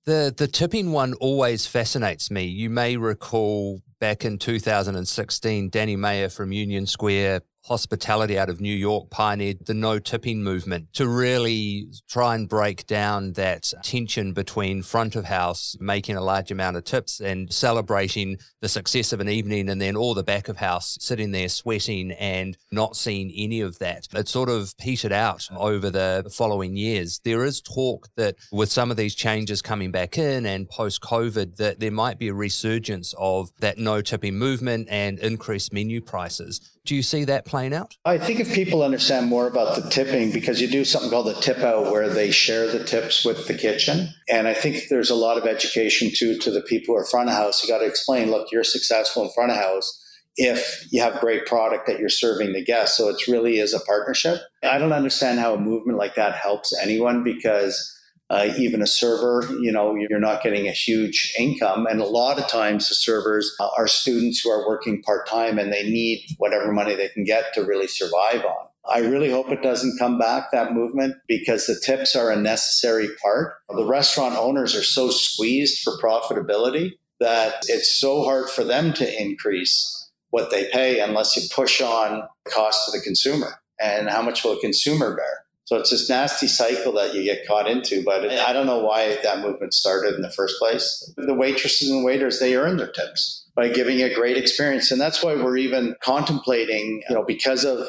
The 0.08 0.34
the 0.36 0.48
tipping 0.48 0.94
one 0.94 1.16
always 1.16 1.68
fascinates 1.68 2.32
me. 2.32 2.46
You 2.46 2.70
may 2.70 2.96
recall 2.96 3.82
back 4.00 4.24
in 4.24 4.38
2016, 4.38 5.70
Danny 5.70 5.98
Meyer 5.98 6.30
from 6.30 6.54
Union 6.54 6.86
Square 6.86 7.42
hospitality 7.68 8.40
out 8.40 8.50
of 8.50 8.62
New 8.62 8.76
York 8.76 9.10
pioneered 9.10 9.66
the 9.66 9.74
no 9.74 10.00
tipping 10.00 10.44
movement 10.44 10.94
to 10.94 11.08
really 11.08 11.88
try 12.08 12.36
and 12.36 12.48
break 12.48 12.88
down 12.88 13.34
that 13.34 13.72
tension 13.84 14.34
between 14.34 14.82
front 14.82 15.16
of 15.16 15.26
house 15.26 15.76
making 15.80 16.16
a 16.16 16.22
large 16.22 16.52
amount 16.52 16.78
of 16.78 16.84
tips 16.84 17.20
and 17.20 17.54
celebrating 17.54 18.38
the 18.62 18.70
success 18.70 19.12
of 19.12 19.20
an 19.20 19.30
evening 19.30 19.70
and 19.70 19.82
then 19.82 19.96
all 19.96 20.14
the 20.14 20.24
back 20.24 20.48
of 20.48 20.58
house 20.58 20.98
sitting 21.02 21.32
there 21.32 21.50
sweating 21.50 22.12
and 22.14 22.58
not 22.72 22.96
seeing 22.96 23.32
any 23.36 23.62
of 23.62 23.80
that. 23.80 24.08
It 24.14 24.28
sort 24.28 24.50
of 24.50 24.74
petered 24.78 25.12
out 25.12 25.48
over 25.56 25.90
the 25.90 26.32
following 26.34 26.76
years. 26.76 27.20
There 27.24 27.44
is 27.44 27.62
talk 27.62 28.08
that 28.16 28.36
with 28.52 28.72
some 28.72 28.92
of 28.92 28.98
these 28.98 29.16
changes 29.16 29.62
coming 29.62 29.92
back 29.92 30.18
in 30.18 30.46
and 30.46 30.70
post 30.70 31.02
COVID 31.02 31.58
that 31.58 31.80
there 31.80 31.92
might 31.92 32.18
be 32.18 32.30
a 32.30 32.34
resurgence 32.34 33.14
of 33.18 33.52
that 33.60 33.78
no 33.78 34.02
tipping 34.02 34.38
movement 34.38 34.88
and 34.90 35.20
increased 35.20 35.74
menu 35.74 36.02
prices. 36.02 36.62
Do 36.88 36.96
you 36.96 37.04
see 37.04 37.26
that 37.26 37.44
playing 37.44 37.74
out? 37.74 37.98
I 38.06 38.18
think 38.18 38.40
if 38.40 38.54
people 38.54 38.82
understand 38.82 39.28
more 39.28 39.46
about 39.46 39.76
the 39.76 39.90
tipping, 39.90 40.32
because 40.32 40.62
you 40.62 40.70
do 40.70 40.86
something 40.86 41.10
called 41.10 41.28
the 41.28 41.34
tip 41.42 41.58
out 41.58 41.92
where 41.92 42.08
they 42.08 42.32
share 42.32 42.72
the 42.72 42.82
tips 42.82 43.26
with 43.26 43.46
the 43.46 43.54
kitchen. 43.54 44.08
And 44.30 44.48
I 44.48 44.54
think 44.54 44.86
there's 44.90 45.10
a 45.10 45.16
lot 45.16 45.38
of 45.38 45.46
education 45.46 46.12
too 46.16 46.38
to 46.38 46.50
the 46.50 46.62
people 46.62 46.96
who 46.96 47.02
are 47.02 47.06
front 47.06 47.28
of 47.28 47.36
house. 47.36 47.62
You 47.62 47.68
got 47.68 47.80
to 47.80 47.86
explain, 47.86 48.32
look, 48.32 48.54
you're 48.54 48.64
successful 48.64 49.24
in 49.24 49.30
front 49.36 49.52
of 49.52 49.58
house 49.58 50.02
if 50.38 50.88
you 50.90 51.02
have 51.02 51.20
great 51.20 51.46
product 51.46 51.88
that 51.88 52.00
you're 52.00 52.08
serving 52.08 52.54
the 52.54 52.64
guests. 52.64 52.96
So 52.96 53.10
it 53.10 53.28
really 53.28 53.60
is 53.60 53.74
a 53.74 53.82
partnership. 53.82 54.40
I 54.64 54.78
don't 54.78 54.94
understand 54.94 55.40
how 55.40 55.56
a 55.56 55.60
movement 55.60 55.98
like 55.98 56.16
that 56.16 56.36
helps 56.36 56.74
anyone 56.82 57.22
because 57.22 57.97
uh, 58.30 58.50
even 58.58 58.82
a 58.82 58.88
server, 58.88 59.48
you 59.62 59.72
know, 59.72 59.96
you're 59.96 60.20
not 60.20 60.44
getting 60.44 60.68
a 60.68 60.72
huge 60.72 61.34
income. 61.40 61.88
And 61.88 62.02
a 62.02 62.06
lot 62.06 62.40
of 62.40 62.48
times 62.48 62.90
the 62.90 62.96
servers 62.96 63.56
are 63.78 63.88
students 63.88 64.42
who 64.42 64.50
are 64.50 64.68
working 64.68 65.02
part 65.02 65.28
time 65.28 65.58
and 65.58 65.72
they 65.72 65.84
need 65.84 66.26
whatever 66.38 66.72
money 66.72 66.96
they 66.96 67.08
can 67.10 67.24
get 67.24 67.54
to 67.54 67.64
really 67.64 67.88
survive 67.88 68.44
on. 68.44 68.68
I 68.90 69.00
really 69.00 69.30
hope 69.30 69.50
it 69.50 69.62
doesn't 69.62 70.00
come 70.00 70.18
back, 70.18 70.52
that 70.52 70.74
movement, 70.74 71.16
because 71.28 71.66
the 71.66 71.80
tips 71.86 72.16
are 72.16 72.32
a 72.32 72.40
necessary 72.40 73.10
part. 73.22 73.56
The 73.70 73.86
restaurant 73.86 74.36
owners 74.36 74.76
are 74.76 74.84
so 74.84 75.10
squeezed 75.10 75.82
for 75.82 75.98
profitability 75.98 76.92
that 77.20 77.64
it's 77.68 77.94
so 77.94 78.24
hard 78.24 78.50
for 78.50 78.64
them 78.64 78.94
to 78.94 79.22
increase 79.22 79.94
what 80.30 80.52
they 80.52 80.70
pay 80.72 81.00
unless 81.00 81.36
you 81.36 81.44
push 81.54 81.82
on 81.82 82.24
the 82.46 82.52
cost 82.52 82.86
to 82.86 82.98
the 82.98 83.04
consumer. 83.04 83.60
And 83.80 84.10
how 84.10 84.22
much 84.22 84.44
will 84.44 84.54
a 84.54 84.60
consumer 84.60 85.16
bear? 85.16 85.47
So 85.68 85.76
it's 85.76 85.90
this 85.90 86.10
nasty 86.10 86.48
cycle 86.48 86.94
that 86.94 87.14
you 87.14 87.24
get 87.24 87.46
caught 87.46 87.70
into. 87.70 88.02
But 88.02 88.32
I 88.32 88.54
don't 88.54 88.68
know 88.68 88.80
why 88.80 89.20
that 89.22 89.42
movement 89.42 89.74
started 89.74 90.16
in 90.16 90.22
the 90.22 90.32
first 90.32 90.58
place. 90.60 91.14
The 91.18 91.34
waitresses 91.34 91.90
and 91.90 92.06
waiters, 92.06 92.40
they 92.40 92.56
earn 92.56 92.78
their 92.78 92.88
tips 92.88 93.46
by 93.54 93.68
giving 93.68 94.02
a 94.02 94.14
great 94.14 94.38
experience. 94.38 94.92
And 94.92 95.02
that's 95.02 95.22
why 95.22 95.36
we're 95.36 95.58
even 95.58 95.96
contemplating, 96.02 97.04
you 97.10 97.16
know, 97.16 97.26
because 97.26 97.66
of 97.66 97.86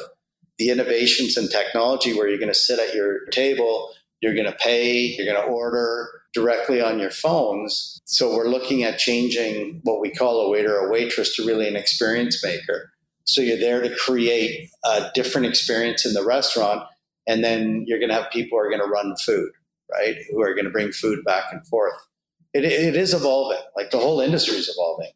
the 0.57 0.71
innovations 0.71 1.37
in 1.37 1.47
technology 1.47 2.13
where 2.13 2.27
you're 2.27 2.37
going 2.37 2.51
to 2.51 2.53
sit 2.53 2.79
at 2.79 2.93
your 2.93 3.25
table, 3.27 3.93
you're 4.19 4.33
going 4.33 4.45
to 4.45 4.57
pay, 4.59 4.97
you're 4.97 5.25
going 5.25 5.41
to 5.41 5.49
order 5.49 6.09
directly 6.33 6.81
on 6.81 6.99
your 6.99 7.11
phones. 7.11 8.01
So 8.03 8.35
we're 8.35 8.49
looking 8.49 8.83
at 8.83 8.99
changing 8.99 9.79
what 9.83 10.01
we 10.01 10.11
call 10.11 10.41
a 10.41 10.49
waiter 10.49 10.77
or 10.77 10.91
waitress 10.91 11.33
to 11.37 11.47
really 11.47 11.69
an 11.69 11.77
experience 11.77 12.43
maker. 12.43 12.91
So 13.23 13.39
you're 13.39 13.57
there 13.57 13.81
to 13.81 13.95
create 13.95 14.69
a 14.83 15.11
different 15.13 15.47
experience 15.47 16.05
in 16.05 16.13
the 16.13 16.25
restaurant, 16.25 16.83
and 17.27 17.43
then 17.43 17.83
you're 17.87 17.99
going 17.99 18.09
to 18.09 18.15
have 18.15 18.31
people 18.31 18.57
who 18.57 18.65
are 18.65 18.69
going 18.69 18.81
to 18.81 18.87
run 18.87 19.15
food, 19.17 19.51
right? 19.91 20.15
Who 20.31 20.41
are 20.41 20.53
going 20.53 20.65
to 20.65 20.71
bring 20.71 20.91
food 20.91 21.23
back 21.25 21.45
and 21.51 21.65
forth. 21.67 21.95
It, 22.53 22.65
it 22.65 22.95
is 22.95 23.13
evolving. 23.13 23.61
Like 23.75 23.91
the 23.91 23.99
whole 23.99 24.19
industry 24.19 24.55
is 24.55 24.69
evolving 24.69 25.11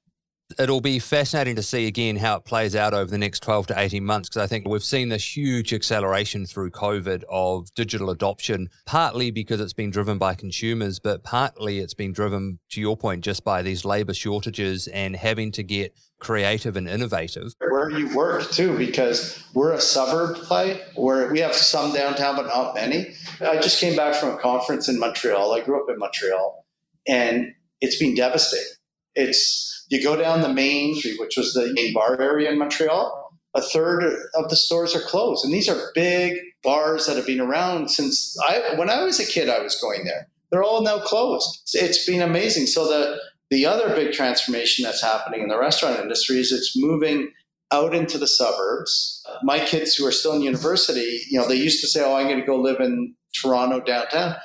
it'll 0.59 0.81
be 0.81 0.99
fascinating 0.99 1.55
to 1.55 1.63
see 1.63 1.87
again 1.87 2.15
how 2.15 2.37
it 2.37 2.45
plays 2.45 2.75
out 2.75 2.93
over 2.93 3.09
the 3.09 3.17
next 3.17 3.41
12 3.43 3.67
to 3.67 3.79
18 3.79 4.03
months 4.03 4.29
because 4.29 4.41
I 4.41 4.47
think 4.47 4.67
we've 4.67 4.83
seen 4.83 5.09
this 5.09 5.35
huge 5.35 5.73
acceleration 5.73 6.45
through 6.45 6.71
COVID 6.71 7.23
of 7.29 7.73
digital 7.75 8.09
adoption, 8.09 8.69
partly 8.85 9.31
because 9.31 9.59
it's 9.59 9.73
been 9.73 9.91
driven 9.91 10.17
by 10.17 10.35
consumers, 10.35 10.99
but 10.99 11.23
partly 11.23 11.79
it's 11.79 11.93
been 11.93 12.13
driven, 12.13 12.59
to 12.71 12.81
your 12.81 12.97
point, 12.97 13.23
just 13.23 13.43
by 13.43 13.61
these 13.61 13.85
labor 13.85 14.13
shortages 14.13 14.87
and 14.87 15.15
having 15.15 15.51
to 15.53 15.63
get 15.63 15.95
creative 16.19 16.75
and 16.75 16.87
innovative. 16.87 17.53
Where 17.59 17.89
you 17.89 18.15
work 18.15 18.49
too, 18.49 18.77
because 18.77 19.43
we're 19.53 19.73
a 19.73 19.81
suburb 19.81 20.37
play 20.37 20.81
where 20.95 21.31
we 21.31 21.39
have 21.39 21.53
some 21.53 21.93
downtown, 21.93 22.35
but 22.35 22.47
not 22.47 22.75
many. 22.75 23.13
I 23.41 23.59
just 23.59 23.79
came 23.79 23.95
back 23.95 24.15
from 24.15 24.29
a 24.29 24.37
conference 24.37 24.87
in 24.87 24.99
Montreal. 24.99 25.53
I 25.53 25.59
grew 25.61 25.81
up 25.83 25.89
in 25.89 25.99
Montreal 25.99 26.65
and 27.07 27.53
it's 27.81 27.97
been 27.97 28.15
devastating. 28.15 28.67
It's 29.15 29.85
you 29.89 30.01
go 30.01 30.15
down 30.15 30.41
the 30.41 30.53
main 30.53 30.95
street, 30.95 31.19
which 31.19 31.37
was 31.37 31.53
the 31.53 31.71
main 31.73 31.93
bar 31.93 32.19
area 32.19 32.51
in 32.51 32.57
Montreal, 32.57 33.23
a 33.55 33.61
third 33.61 34.03
of 34.35 34.49
the 34.49 34.55
stores 34.55 34.95
are 34.95 35.01
closed. 35.01 35.45
And 35.45 35.53
these 35.53 35.69
are 35.69 35.91
big 35.93 36.37
bars 36.63 37.05
that 37.05 37.17
have 37.17 37.27
been 37.27 37.41
around 37.41 37.89
since 37.89 38.35
I 38.47 38.75
when 38.75 38.89
I 38.89 39.03
was 39.03 39.19
a 39.19 39.25
kid, 39.25 39.49
I 39.49 39.61
was 39.61 39.79
going 39.79 40.05
there. 40.05 40.27
They're 40.51 40.63
all 40.63 40.81
now 40.81 40.99
closed. 40.99 41.69
It's 41.73 42.05
been 42.05 42.21
amazing. 42.21 42.67
So 42.67 42.87
the 42.87 43.19
the 43.49 43.65
other 43.65 43.93
big 43.95 44.13
transformation 44.13 44.83
that's 44.83 45.01
happening 45.01 45.41
in 45.41 45.49
the 45.49 45.59
restaurant 45.59 45.99
industry 45.99 46.37
is 46.37 46.51
it's 46.51 46.73
moving 46.75 47.31
out 47.71 47.93
into 47.93 48.17
the 48.17 48.27
suburbs. 48.27 49.23
My 49.43 49.59
kids 49.59 49.95
who 49.95 50.05
are 50.05 50.11
still 50.11 50.33
in 50.33 50.41
university, 50.41 51.21
you 51.29 51.39
know, 51.39 51.47
they 51.47 51.55
used 51.55 51.81
to 51.81 51.87
say, 51.87 52.03
"Oh, 52.03 52.15
I'm 52.15 52.27
going 52.27 52.39
to 52.39 52.45
go 52.45 52.59
live 52.59 52.79
in 52.79 53.15
Toronto 53.39 53.79
downtown." 53.79 54.35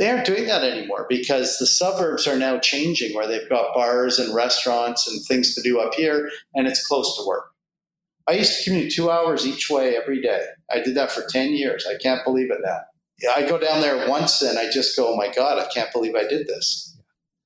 They 0.00 0.08
aren't 0.08 0.24
doing 0.24 0.46
that 0.46 0.64
anymore 0.64 1.04
because 1.10 1.58
the 1.58 1.66
suburbs 1.66 2.26
are 2.26 2.38
now 2.38 2.58
changing 2.58 3.14
where 3.14 3.26
they've 3.26 3.48
got 3.50 3.74
bars 3.74 4.18
and 4.18 4.34
restaurants 4.34 5.06
and 5.06 5.22
things 5.26 5.54
to 5.54 5.62
do 5.62 5.78
up 5.78 5.92
here 5.92 6.30
and 6.54 6.66
it's 6.66 6.86
close 6.86 7.18
to 7.18 7.26
work. 7.28 7.50
I 8.26 8.32
used 8.32 8.56
to 8.56 8.64
commute 8.64 8.94
two 8.94 9.10
hours 9.10 9.46
each 9.46 9.68
way 9.68 9.98
every 9.98 10.22
day. 10.22 10.46
I 10.72 10.80
did 10.80 10.94
that 10.94 11.12
for 11.12 11.22
10 11.28 11.52
years. 11.52 11.86
I 11.86 11.98
can't 12.02 12.24
believe 12.24 12.50
it 12.50 12.60
now. 12.64 12.78
I 13.36 13.46
go 13.46 13.58
down 13.58 13.82
there 13.82 14.08
once 14.08 14.40
and 14.40 14.58
I 14.58 14.70
just 14.70 14.96
go, 14.96 15.12
oh 15.12 15.16
my 15.16 15.30
God, 15.30 15.58
I 15.58 15.68
can't 15.70 15.92
believe 15.92 16.14
I 16.14 16.26
did 16.26 16.46
this 16.46 16.90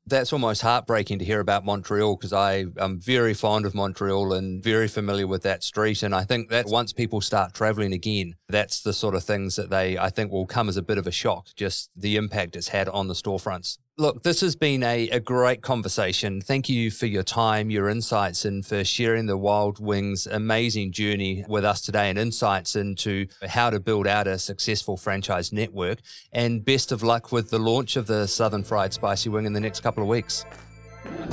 that's 0.07 0.33
almost 0.33 0.63
heartbreaking 0.63 1.19
to 1.19 1.25
hear 1.25 1.41
about 1.41 1.65
Montreal 1.65 2.17
because 2.17 2.33
I 2.33 2.67
am 2.79 3.01
very 3.01 3.35
fond 3.35 3.67
of 3.67 3.75
Montreal 3.75 4.33
and 4.33 4.63
very 4.63 4.89
familiar 4.89 5.27
with 5.27 5.43
that 5.43 5.63
street. 5.63 6.03
And 6.03 6.15
I 6.15 6.25
think 6.25 6.51
that 6.51 6.67
once 6.67 6.93
people 6.93 7.21
start 7.21 7.55
traveling 7.55 7.93
again, 7.93 8.37
that's 8.49 8.81
the 8.81 8.93
sort 8.93 9.15
of 9.15 9.25
things 9.25 9.57
that 9.57 9.71
they, 9.71 9.97
I 9.99 10.11
think, 10.11 10.31
will 10.31 10.47
come 10.47 10.69
as 10.69 10.77
a 10.77 10.83
bit 10.83 10.99
of 10.99 11.07
a 11.07 11.13
shock, 11.13 11.49
just 11.57 11.91
the 11.97 12.17
impact 12.17 12.57
it's 12.57 12.69
had 12.69 12.89
on 12.89 13.09
the 13.09 13.15
storefronts. 13.15 13.79
Look, 13.97 14.25
this 14.25 14.41
has 14.41 14.57
been 14.57 14.83
a, 14.83 15.09
a 15.11 15.21
great 15.21 15.63
conversation. 15.63 16.41
Thank 16.41 16.69
you 16.69 16.91
for 16.91 17.07
your 17.07 17.23
time, 17.23 17.71
your 17.71 17.89
insights, 17.89 18.45
and 18.45 18.67
for 18.67 18.83
sharing 18.83 19.27
the 19.27 19.37
Wild 19.37 19.79
Wings 19.79 20.27
amazing 20.27 20.91
journey 20.91 21.45
with 21.47 21.65
us 21.65 21.81
today 21.81 22.11
and 22.11 22.19
insights 22.19 22.75
into 22.75 23.29
how 23.47 23.71
to 23.71 23.79
build 23.79 24.09
out 24.09 24.27
a 24.27 24.37
successful 24.41 24.97
franchise 24.97 25.53
network. 25.53 26.01
And 26.33 26.65
best 26.65 26.91
of 26.91 27.05
luck 27.05 27.31
with 27.31 27.51
the 27.51 27.61
launch 27.61 27.95
of 27.95 28.09
the 28.09 28.27
Southern 28.27 28.65
Fried 28.65 28.93
Spicy 28.93 29.29
Wing 29.29 29.47
in 29.47 29.53
the 29.53 29.61
next 29.61 29.79
couple 29.79 30.03
of 30.03 30.09
weeks. 30.09 30.45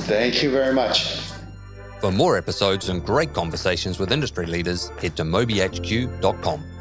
Thank 0.02 0.40
you 0.44 0.52
very 0.52 0.72
much. 0.72 1.16
For 1.98 2.12
more 2.12 2.38
episodes 2.38 2.90
and 2.90 3.04
great 3.04 3.32
conversations 3.32 3.98
with 3.98 4.12
industry 4.12 4.46
leaders, 4.46 4.90
head 5.00 5.16
to 5.16 5.24
mobyhq.com. 5.24 6.71